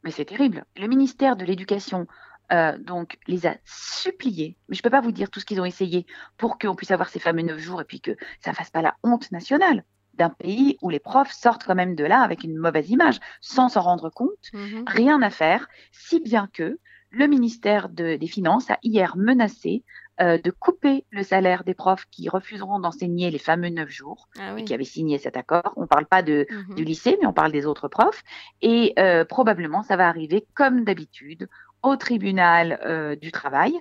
Mais 0.04 0.12
c'est 0.12 0.26
terrible. 0.26 0.66
Le 0.78 0.88
ministère 0.88 1.36
de 1.36 1.46
l'Éducation 1.46 2.08
euh, 2.52 2.78
donc 2.78 3.18
les 3.28 3.48
a 3.48 3.56
suppliés, 3.66 4.56
mais 4.70 4.76
je 4.76 4.80
ne 4.80 4.84
peux 4.84 4.92
pas 4.92 5.02
vous 5.02 5.12
dire 5.12 5.32
tout 5.32 5.40
ce 5.40 5.46
qu'ils 5.46 5.60
ont 5.60 5.66
essayé 5.66 6.06
pour 6.38 6.60
qu'on 6.60 6.76
puisse 6.76 6.92
avoir 6.92 7.10
ces 7.10 7.18
fameux 7.20 7.42
neuf 7.42 7.58
jours 7.60 7.82
et 7.82 7.86
puis 7.86 8.02
que 8.02 8.16
ça 8.40 8.52
ne 8.52 8.56
fasse 8.56 8.70
pas 8.70 8.84
la 8.84 8.96
honte 9.04 9.32
nationale 9.32 9.84
d'un 10.14 10.30
pays 10.30 10.78
où 10.82 10.90
les 10.90 11.00
profs 11.00 11.34
sortent 11.34 11.64
quand 11.64 11.76
même 11.76 11.96
de 11.96 12.04
là 12.04 12.22
avec 12.22 12.44
une 12.44 12.56
mauvaise 12.56 12.90
image, 12.90 13.20
sans 13.42 13.70
s'en 13.70 13.82
rendre 13.82 14.10
compte, 14.10 14.52
mhm. 14.54 14.84
rien 14.88 15.22
à 15.24 15.30
faire, 15.30 15.68
si 15.92 16.20
bien 16.20 16.48
que 16.54 16.80
le 17.10 17.28
ministère 17.28 17.90
des 17.90 18.28
Finances 18.28 18.70
a 18.70 18.78
hier 18.84 19.16
menacé 19.18 19.84
euh, 20.22 20.38
de 20.38 20.52
couper 20.52 21.06
le 21.12 21.24
salaire 21.24 21.64
des 21.64 21.74
profs 21.74 22.06
qui 22.10 22.30
refuseront 22.30 22.80
d'enseigner 22.80 23.32
les 23.32 23.40
fameux 23.40 23.70
neuf 23.70 23.90
jours 23.90 24.30
ah 24.40 24.58
et 24.58 24.64
qui 24.64 24.74
avaient 24.74 24.84
signé 24.84 25.18
cet 25.18 25.38
accord. 25.38 25.74
On 25.76 25.82
ne 25.82 25.88
parle 25.88 26.06
pas 26.06 26.22
de, 26.22 26.46
mhm. 26.50 26.76
du 26.76 26.84
lycée, 26.84 27.18
mais 27.20 27.28
on 27.28 27.34
parle 27.34 27.52
des 27.52 27.66
autres 27.66 27.88
profs. 27.88 28.24
Et 28.62 28.94
euh, 29.00 29.26
probablement, 29.26 29.84
ça 29.84 29.98
va 29.98 30.08
arriver 30.08 30.46
comme 30.54 30.84
d'habitude 30.84 31.48
au 31.84 31.96
tribunal 31.96 32.80
euh, 32.86 33.16
du 33.16 33.32
travail. 33.32 33.74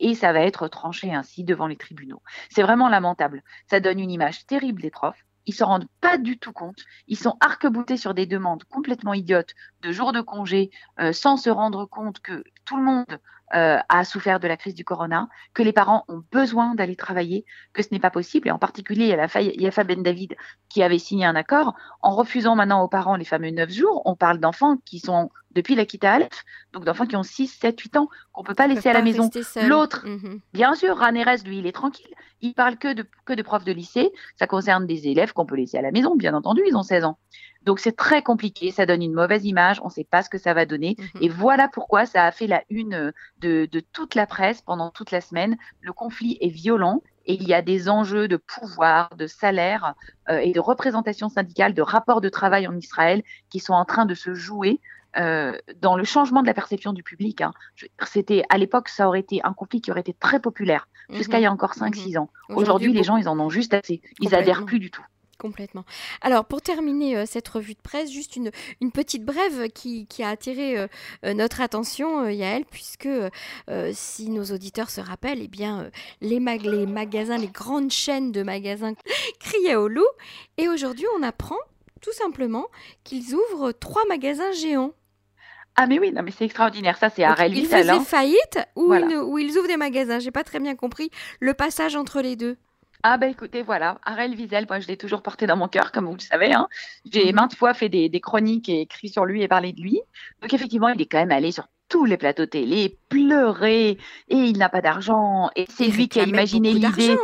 et 0.00 0.16
ça 0.16 0.32
va 0.32 0.40
être 0.40 0.66
tranché 0.66 1.14
ainsi 1.14 1.44
devant 1.44 1.68
les 1.68 1.76
tribunaux. 1.76 2.22
C'est 2.50 2.62
vraiment 2.62 2.88
lamentable. 2.88 3.44
Ça 3.70 3.78
donne 3.78 4.00
une 4.00 4.10
image 4.10 4.44
terrible 4.46 4.82
des 4.82 4.90
profs 4.90 5.24
ils 5.46 5.54
se 5.54 5.64
rendent 5.64 5.88
pas 6.00 6.18
du 6.18 6.38
tout 6.38 6.52
compte. 6.52 6.84
Ils 7.08 7.18
sont 7.18 7.36
arc-boutés 7.40 7.96
sur 7.96 8.14
des 8.14 8.26
demandes 8.26 8.64
complètement 8.64 9.14
idiotes 9.14 9.54
de 9.82 9.92
jours 9.92 10.12
de 10.12 10.20
congé 10.20 10.70
euh, 11.00 11.12
sans 11.12 11.36
se 11.36 11.50
rendre 11.50 11.86
compte 11.86 12.20
que 12.20 12.44
tout 12.64 12.76
le 12.76 12.84
monde 12.84 13.18
euh, 13.54 13.78
a 13.88 14.04
souffert 14.04 14.40
de 14.40 14.48
la 14.48 14.56
crise 14.56 14.74
du 14.74 14.84
corona, 14.84 15.28
que 15.54 15.62
les 15.62 15.72
parents 15.72 16.04
ont 16.08 16.22
besoin 16.30 16.74
d'aller 16.74 16.96
travailler, 16.96 17.44
que 17.72 17.82
ce 17.82 17.88
n'est 17.90 18.00
pas 18.00 18.10
possible. 18.10 18.48
Et 18.48 18.50
en 18.50 18.58
particulier, 18.58 19.04
il 19.04 19.08
y 19.08 19.12
a 19.12 19.16
la 19.16 19.42
Yafa 19.42 19.84
Ben 19.84 20.02
David 20.02 20.36
qui 20.68 20.82
avait 20.82 20.98
signé 20.98 21.24
un 21.24 21.34
accord 21.34 21.74
en 22.02 22.14
refusant 22.14 22.54
maintenant 22.54 22.82
aux 22.82 22.88
parents 22.88 23.16
les 23.16 23.24
fameux 23.24 23.50
neuf 23.50 23.70
jours. 23.70 24.02
On 24.04 24.14
parle 24.14 24.38
d'enfants 24.38 24.76
qui 24.84 25.00
sont 25.00 25.30
depuis 25.52 25.74
la 25.74 25.84
Aleph, 26.02 26.44
donc 26.72 26.84
d'enfants 26.84 27.06
qui 27.06 27.16
ont 27.16 27.22
6, 27.22 27.48
7, 27.48 27.78
8 27.78 27.96
ans, 27.96 28.08
qu'on 28.32 28.42
ne 28.42 28.46
peut 28.46 28.54
pas 28.54 28.66
laisser 28.66 28.88
à 28.88 28.92
la 28.92 29.02
maison. 29.02 29.28
L'autre, 29.66 30.06
mmh 30.06 30.40
bien 30.52 30.74
sûr, 30.74 30.96
Ranerez, 30.96 31.38
lui, 31.44 31.58
il 31.58 31.66
est 31.66 31.72
tranquille. 31.72 32.14
Il 32.40 32.54
parle 32.54 32.76
que 32.76 32.92
de, 32.92 33.04
que 33.24 33.32
de 33.32 33.42
profs 33.42 33.64
de 33.64 33.72
lycée. 33.72 34.10
Ça 34.36 34.46
concerne 34.46 34.86
des 34.86 35.08
élèves 35.08 35.32
qu'on 35.32 35.46
peut 35.46 35.56
laisser 35.56 35.78
à 35.78 35.82
la 35.82 35.90
maison, 35.90 36.16
bien 36.16 36.34
entendu, 36.34 36.62
ils 36.66 36.76
ont 36.76 36.82
16 36.82 37.04
ans. 37.04 37.18
Donc 37.62 37.78
c'est 37.78 37.96
très 37.96 38.22
compliqué, 38.22 38.70
ça 38.70 38.86
donne 38.86 39.02
une 39.02 39.12
mauvaise 39.12 39.44
image, 39.44 39.80
on 39.82 39.86
ne 39.86 39.90
sait 39.90 40.06
pas 40.08 40.22
ce 40.22 40.30
que 40.30 40.38
ça 40.38 40.54
va 40.54 40.64
donner. 40.64 40.96
Mmh 40.98 41.18
Et 41.22 41.28
voilà 41.28 41.68
pourquoi 41.68 42.06
ça 42.06 42.24
a 42.24 42.32
fait 42.32 42.46
la 42.46 42.62
une 42.70 43.12
de, 43.40 43.68
de 43.70 43.80
toute 43.80 44.14
la 44.14 44.26
presse 44.26 44.62
pendant 44.62 44.90
toute 44.90 45.10
la 45.10 45.20
semaine. 45.20 45.56
Le 45.80 45.92
conflit 45.92 46.38
est 46.40 46.48
violent 46.48 47.02
et 47.26 47.34
il 47.34 47.46
y 47.46 47.54
a 47.54 47.62
des 47.62 47.88
enjeux 47.88 48.28
de 48.28 48.36
pouvoir, 48.36 49.14
de 49.16 49.26
salaire 49.26 49.94
euh, 50.30 50.38
et 50.38 50.52
de 50.52 50.60
représentation 50.60 51.28
syndicale, 51.28 51.74
de 51.74 51.82
rapport 51.82 52.20
de 52.20 52.28
travail 52.28 52.66
en 52.66 52.76
Israël 52.76 53.22
qui 53.50 53.60
sont 53.60 53.74
en 53.74 53.84
train 53.84 54.06
de 54.06 54.14
se 54.14 54.34
jouer 54.34 54.80
euh, 55.16 55.56
dans 55.80 55.96
le 55.96 56.04
changement 56.04 56.42
de 56.42 56.46
la 56.46 56.54
perception 56.54 56.92
du 56.92 57.02
public. 57.02 57.40
Hein. 57.40 57.52
C'était 58.06 58.44
à 58.48 58.58
l'époque, 58.58 58.88
ça 58.88 59.08
aurait 59.08 59.20
été 59.20 59.40
un 59.42 59.52
conflit 59.52 59.80
qui 59.80 59.90
aurait 59.90 60.00
été 60.00 60.14
très 60.14 60.40
populaire 60.40 60.88
jusqu'à 61.12 61.38
il 61.38 61.42
y 61.42 61.46
a 61.46 61.52
encore 61.52 61.74
5-6 61.74 62.10
mhm. 62.10 62.18
ans. 62.18 62.30
Aujourd'hui, 62.50 62.92
les 62.92 63.02
gens, 63.02 63.16
ils 63.16 63.28
en 63.28 63.38
ont 63.40 63.50
juste 63.50 63.74
assez. 63.74 64.00
Ils 64.20 64.34
adhèrent 64.34 64.64
plus 64.64 64.78
du 64.78 64.90
tout. 64.90 65.02
Complètement. 65.38 65.86
Alors, 66.20 66.44
pour 66.44 66.60
terminer 66.60 67.16
euh, 67.16 67.24
cette 67.26 67.48
revue 67.48 67.72
de 67.72 67.80
presse, 67.80 68.12
juste 68.12 68.36
une, 68.36 68.50
une 68.82 68.92
petite 68.92 69.24
brève 69.24 69.68
qui, 69.70 70.06
qui 70.06 70.22
a 70.22 70.28
attiré 70.28 70.78
euh, 70.78 70.86
notre 71.34 71.62
attention, 71.62 72.28
Yael, 72.28 72.66
puisque 72.66 73.08
si 73.92 74.28
nos 74.28 74.44
auditeurs 74.44 74.90
se 74.90 75.00
rappellent, 75.00 75.40
eh 75.42 75.48
bien, 75.48 75.90
les, 76.20 76.38
les 76.38 76.86
magasins, 76.86 77.38
les 77.38 77.48
grandes 77.48 77.90
chaînes 77.90 78.32
de 78.32 78.42
magasins 78.42 78.92
criaient 79.40 79.76
au 79.76 79.88
loup. 79.88 80.06
Et 80.58 80.68
aujourd'hui, 80.68 81.06
on 81.18 81.22
apprend 81.22 81.56
tout 82.00 82.12
simplement 82.12 82.66
qu'ils 83.04 83.34
ouvrent 83.34 83.72
trois 83.72 84.04
magasins 84.08 84.52
géants. 84.52 84.92
Ah 85.76 85.86
mais 85.86 85.98
oui, 85.98 86.12
non 86.12 86.22
mais 86.22 86.30
c'est 86.30 86.44
extraordinaire, 86.44 86.96
ça 86.98 87.08
c'est 87.08 87.24
Arel 87.24 87.56
Ils 87.56 87.66
faisaient 87.66 87.90
hein. 87.90 88.00
faillite 88.00 88.58
ou, 88.76 88.92
ils 89.38 89.56
ouvrent 89.56 89.68
des 89.68 89.76
magasins? 89.76 90.18
J'ai 90.18 90.30
pas 90.30 90.44
très 90.44 90.60
bien 90.60 90.74
compris 90.74 91.10
le 91.40 91.54
passage 91.54 91.96
entre 91.96 92.20
les 92.20 92.36
deux. 92.36 92.56
Ah 93.02 93.16
ben 93.16 93.30
écoutez, 93.30 93.62
voilà, 93.62 93.98
Arel 94.04 94.34
Wiesel, 94.34 94.66
moi 94.68 94.78
je 94.78 94.86
l'ai 94.86 94.98
toujours 94.98 95.22
porté 95.22 95.46
dans 95.46 95.56
mon 95.56 95.68
cœur, 95.68 95.90
comme 95.90 96.04
vous 96.04 96.14
le 96.14 96.20
savez. 96.20 96.52
Hein. 96.52 96.68
J'ai 97.10 97.26
mhm. 97.26 97.34
maintes 97.34 97.54
fois 97.54 97.72
fait 97.72 97.88
des, 97.88 98.10
chroniques 98.20 98.68
et 98.68 98.82
écrit 98.82 99.08
sur 99.08 99.24
lui 99.24 99.42
et 99.42 99.48
parlé 99.48 99.72
de 99.72 99.80
lui. 99.80 100.00
Donc 100.42 100.52
effectivement, 100.52 100.88
il 100.88 101.00
est 101.00 101.06
quand 101.06 101.18
même 101.18 101.32
allé 101.32 101.50
sur 101.50 101.66
tous 101.88 102.04
les 102.04 102.18
plateaux 102.18 102.46
télé, 102.46 102.98
pleurer, 103.08 103.98
et 104.28 104.36
il 104.36 104.58
n'a 104.58 104.68
pas 104.68 104.82
d'argent, 104.82 105.50
et 105.56 105.66
c'est 105.68 105.86
lui 105.86 106.08
qui 106.08 106.20
a 106.20 106.24
imaginé 106.24 106.72
l'idée. 106.72 107.16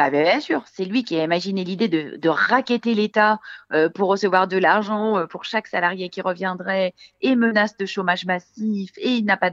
Bah, 0.00 0.08
bien 0.08 0.40
sûr, 0.40 0.64
c'est 0.66 0.86
lui 0.86 1.04
qui 1.04 1.20
a 1.20 1.24
imaginé 1.24 1.62
l'idée 1.62 1.88
de, 1.88 2.16
de 2.16 2.28
raqueter 2.30 2.94
l'État 2.94 3.38
euh, 3.74 3.90
pour 3.90 4.08
recevoir 4.08 4.48
de 4.48 4.56
l'argent 4.56 5.18
euh, 5.18 5.26
pour 5.26 5.44
chaque 5.44 5.66
salarié 5.66 6.08
qui 6.08 6.22
reviendrait 6.22 6.94
et 7.20 7.36
menace 7.36 7.76
de 7.76 7.84
chômage 7.84 8.24
massif 8.24 8.92
et 8.96 9.10
il 9.10 9.26
n'a 9.26 9.36
pas. 9.36 9.50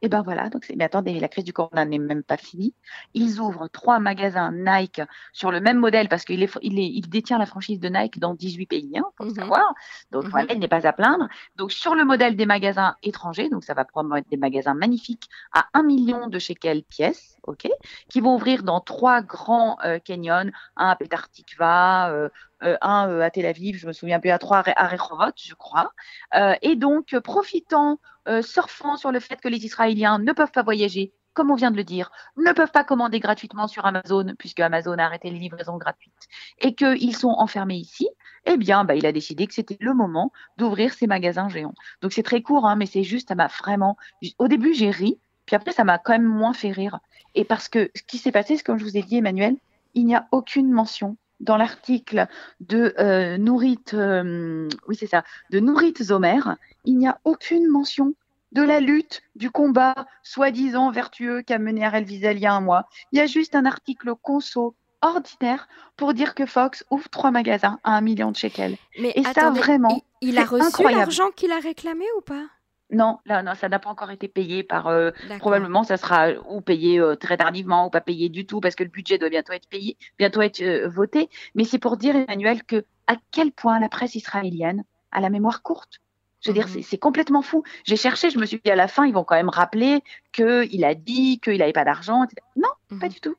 Et 0.00 0.08
ben 0.08 0.22
voilà, 0.22 0.48
donc 0.48 0.64
mais 0.76 0.84
attendez, 0.84 1.18
la 1.18 1.28
crise 1.28 1.44
du 1.44 1.52
corona 1.52 1.84
n'est 1.84 1.98
même 1.98 2.22
pas 2.22 2.36
finie. 2.36 2.72
Ils 3.14 3.40
ouvrent 3.40 3.68
trois 3.68 3.98
magasins 3.98 4.52
Nike 4.52 5.00
sur 5.32 5.50
le 5.50 5.60
même 5.60 5.78
modèle 5.78 6.08
parce 6.08 6.24
qu'il 6.24 6.42
est, 6.42 6.58
il, 6.62 6.78
est, 6.78 6.86
il 6.86 7.08
détient 7.08 7.36
la 7.36 7.46
franchise 7.46 7.80
de 7.80 7.88
Nike 7.88 8.20
dans 8.20 8.34
18 8.34 8.66
pays, 8.66 8.92
hein, 8.96 9.04
faut 9.16 9.24
mhm. 9.24 9.34
savoir. 9.34 9.74
Donc 10.12 10.24
mhm. 10.24 10.30
voilà, 10.30 10.52
il 10.52 10.60
n'est 10.60 10.68
pas 10.68 10.86
à 10.86 10.92
plaindre. 10.92 11.28
Donc 11.56 11.72
sur 11.72 11.96
le 11.96 12.04
modèle 12.04 12.36
des 12.36 12.46
magasins 12.46 12.96
étrangers, 13.02 13.48
donc 13.48 13.64
ça 13.64 13.74
va 13.74 13.84
probablement 13.84 14.16
être 14.16 14.28
des 14.28 14.36
magasins 14.36 14.74
magnifiques 14.74 15.28
à 15.52 15.66
1 15.74 15.82
million 15.82 16.28
de 16.28 16.38
shekels 16.38 16.84
pièces, 16.84 17.36
ok, 17.42 17.68
qui 18.08 18.20
vont 18.20 18.36
ouvrir 18.36 18.62
dans 18.62 18.80
trois 18.80 19.20
grands 19.22 19.78
euh, 19.84 19.98
canyons, 19.98 20.50
un 20.76 20.88
à 20.88 20.94
Petar 20.94 21.28
Tikva, 21.30 22.10
euh, 22.10 22.18
euh, 22.18 22.28
un 22.60 23.08
euh, 23.08 23.20
à 23.22 23.30
Tel 23.30 23.46
Aviv, 23.46 23.76
je 23.76 23.86
me 23.86 23.92
souviens 23.92 24.20
plus, 24.20 24.30
à 24.30 24.38
trois 24.38 24.62
à 24.66 24.88
Rehovot, 24.88 25.32
je 25.36 25.54
crois. 25.54 25.92
Euh, 26.34 26.54
et 26.62 26.76
donc, 26.76 27.18
profitant, 27.20 28.00
surfant 28.42 28.98
sur 28.98 29.10
le 29.10 29.20
fait 29.20 29.36
que 29.36 29.48
les 29.48 29.64
Israéliens 29.64 30.18
ne 30.18 30.32
peuvent 30.32 30.52
pas 30.52 30.62
voyager, 30.62 31.14
comme 31.32 31.50
on 31.50 31.54
vient 31.54 31.70
de 31.70 31.76
le 31.76 31.84
dire, 31.84 32.10
ne 32.36 32.52
peuvent 32.52 32.72
pas 32.72 32.84
commander 32.84 33.20
gratuitement 33.20 33.68
sur 33.68 33.86
Amazon, 33.86 34.34
puisque 34.38 34.60
Amazon 34.60 34.98
a 34.98 35.04
arrêté 35.04 35.30
les 35.30 35.38
livraisons 35.38 35.78
gratuites, 35.78 36.28
et 36.58 36.74
qu'ils 36.74 37.16
sont 37.16 37.30
enfermés 37.30 37.76
ici, 37.76 38.08
eh 38.44 38.56
bien, 38.56 38.84
bah, 38.84 38.96
il 38.96 39.06
a 39.06 39.12
décidé 39.12 39.46
que 39.46 39.54
c'était 39.54 39.78
le 39.80 39.94
moment 39.94 40.32
d'ouvrir 40.56 40.92
ces 40.92 41.06
magasins 41.06 41.48
géants. 41.48 41.74
Donc 42.02 42.12
c'est 42.12 42.22
très 42.22 42.42
court, 42.42 42.66
hein, 42.66 42.76
mais 42.76 42.86
c'est 42.86 43.04
juste, 43.04 43.28
ça 43.28 43.34
m'a 43.34 43.46
vraiment... 43.46 43.96
Au 44.38 44.48
début, 44.48 44.74
j'ai 44.74 44.90
ri, 44.90 45.20
puis 45.46 45.56
après, 45.56 45.72
ça 45.72 45.84
m'a 45.84 45.98
quand 45.98 46.12
même 46.12 46.24
moins 46.24 46.52
fait 46.52 46.72
rire. 46.72 46.98
Et 47.34 47.44
parce 47.44 47.68
que 47.68 47.90
ce 47.94 48.02
qui 48.02 48.18
s'est 48.18 48.32
passé, 48.32 48.56
c'est 48.56 48.62
comme 48.62 48.78
je 48.78 48.84
vous 48.84 48.96
ai 48.96 49.02
dit, 49.02 49.16
Emmanuel, 49.16 49.56
il 49.94 50.04
n'y 50.04 50.14
a 50.14 50.26
aucune 50.32 50.70
mention 50.70 51.16
dans 51.40 51.56
l'article 51.56 52.26
de 52.60 52.94
euh, 52.98 53.38
Nourit, 53.38 53.78
euh, 53.94 54.68
oui 54.86 54.96
c'est 54.96 55.06
ça, 55.06 55.24
de 55.50 55.60
Nourit 55.60 55.94
Zomer, 56.00 56.40
il 56.84 56.98
n'y 56.98 57.08
a 57.08 57.18
aucune 57.24 57.68
mention 57.68 58.14
de 58.52 58.62
la 58.62 58.80
lutte, 58.80 59.22
du 59.36 59.50
combat 59.50 60.06
soi-disant 60.22 60.90
vertueux 60.90 61.42
qu'a 61.42 61.58
mené 61.58 61.84
Arel 61.84 62.04
Wiesel 62.04 62.38
il 62.38 62.42
y 62.42 62.46
a 62.46 62.54
un 62.54 62.60
mois. 62.60 62.88
Il 63.12 63.18
y 63.18 63.20
a 63.20 63.26
juste 63.26 63.54
un 63.54 63.66
article 63.66 64.14
conso 64.22 64.74
ordinaire 65.02 65.68
pour 65.96 66.14
dire 66.14 66.34
que 66.34 66.46
Fox 66.46 66.84
ouvre 66.90 67.08
trois 67.08 67.30
magasins 67.30 67.78
à 67.84 67.92
un 67.92 68.00
million 68.00 68.30
de 68.30 68.36
shekels. 68.36 68.76
Mais 68.98 69.12
Et 69.14 69.22
ça 69.22 69.50
vraiment, 69.50 70.02
il, 70.20 70.30
il 70.30 70.38
a 70.38 70.44
reçu 70.44 70.82
l'argent 70.82 71.30
qu'il 71.36 71.52
a 71.52 71.58
réclamé 71.58 72.04
ou 72.16 72.20
pas? 72.20 72.46
Non, 72.90 73.18
là, 73.26 73.42
non, 73.42 73.54
ça 73.54 73.68
n'a 73.68 73.78
pas 73.78 73.90
encore 73.90 74.10
été 74.10 74.28
payé 74.28 74.62
par. 74.62 74.86
Euh, 74.86 75.10
probablement, 75.38 75.84
ça 75.84 75.96
sera 75.96 76.30
ou 76.48 76.60
payé 76.60 76.98
euh, 76.98 77.16
très 77.16 77.36
tardivement 77.36 77.86
ou 77.86 77.90
pas 77.90 78.00
payé 78.00 78.28
du 78.28 78.46
tout 78.46 78.60
parce 78.60 78.74
que 78.74 78.82
le 78.82 78.88
budget 78.88 79.18
doit 79.18 79.28
bientôt 79.28 79.52
être 79.52 79.68
payé, 79.68 79.96
bientôt 80.18 80.40
être 80.40 80.62
euh, 80.62 80.88
voté. 80.88 81.28
Mais 81.54 81.64
c'est 81.64 81.78
pour 81.78 81.98
dire, 81.98 82.16
Emmanuel, 82.16 82.64
que 82.64 82.84
à 83.06 83.16
quel 83.30 83.52
point 83.52 83.78
la 83.78 83.88
presse 83.88 84.14
israélienne 84.14 84.84
a 85.12 85.20
la 85.20 85.28
mémoire 85.28 85.62
courte. 85.62 86.00
Je 86.40 86.50
veux 86.50 86.54
dire, 86.54 86.68
mmh 86.68 86.82
c'est 86.82 86.98
complètement 86.98 87.42
fou. 87.42 87.64
J'ai 87.84 87.96
cherché, 87.96 88.30
je 88.30 88.38
me 88.38 88.46
suis 88.46 88.60
dit 88.64 88.70
à 88.70 88.76
la 88.76 88.88
fin, 88.88 89.04
ils 89.06 89.12
vont 89.12 89.24
quand 89.24 89.34
même 89.34 89.48
rappeler 89.48 90.02
qu'il 90.32 90.84
a 90.84 90.94
dit 90.94 91.40
qu'il 91.40 91.58
n'avait 91.58 91.72
pas 91.72 91.84
d'argent. 91.84 92.26
Non, 92.56 92.68
pas 92.88 93.06
mmh 93.06 93.08
du 93.08 93.20
tout. 93.20 93.36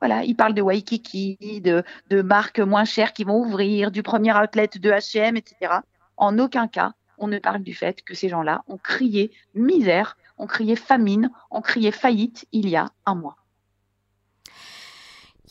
Voilà, 0.00 0.24
il 0.24 0.34
parle 0.34 0.54
de 0.54 0.62
Waikiki, 0.62 1.60
de, 1.62 1.84
de 2.08 2.22
marques 2.22 2.58
moins 2.58 2.84
chères 2.84 3.12
qui 3.12 3.24
vont 3.24 3.38
ouvrir, 3.38 3.90
du 3.90 4.02
premier 4.02 4.32
outlet 4.34 4.68
de 4.74 4.90
H&M, 4.90 5.36
etc. 5.36 5.74
En 6.16 6.38
aucun 6.38 6.68
cas, 6.68 6.92
on 7.20 7.28
ne 7.28 7.38
parle 7.38 7.62
du 7.62 7.74
fait 7.74 8.02
que 8.02 8.14
ces 8.14 8.28
gens-là 8.28 8.64
ont 8.66 8.78
crié 8.78 9.30
misère, 9.54 10.16
ont 10.38 10.46
crié 10.46 10.74
famine, 10.74 11.30
ont 11.50 11.60
crié 11.60 11.92
faillite 11.92 12.46
il 12.50 12.68
y 12.68 12.76
a 12.76 12.90
un 13.06 13.14
mois. 13.14 13.36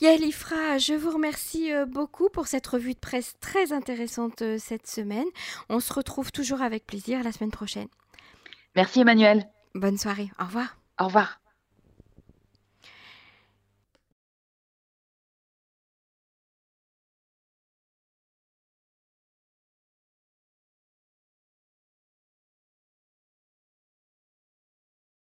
Yael 0.00 0.24
Ifra, 0.24 0.78
je 0.78 0.94
vous 0.94 1.10
remercie 1.10 1.72
euh, 1.72 1.84
beaucoup 1.84 2.30
pour 2.30 2.46
cette 2.46 2.66
revue 2.66 2.94
de 2.94 2.98
presse 2.98 3.34
très 3.40 3.72
intéressante 3.72 4.40
euh, 4.40 4.56
cette 4.58 4.86
semaine. 4.86 5.26
On 5.68 5.78
se 5.78 5.92
retrouve 5.92 6.32
toujours 6.32 6.62
avec 6.62 6.86
plaisir 6.86 7.22
la 7.22 7.32
semaine 7.32 7.50
prochaine. 7.50 7.88
Merci 8.76 9.00
Emmanuel. 9.00 9.46
Bonne 9.74 9.98
soirée. 9.98 10.30
Au 10.40 10.44
revoir. 10.44 10.78
Au 10.98 11.04
revoir. 11.06 11.39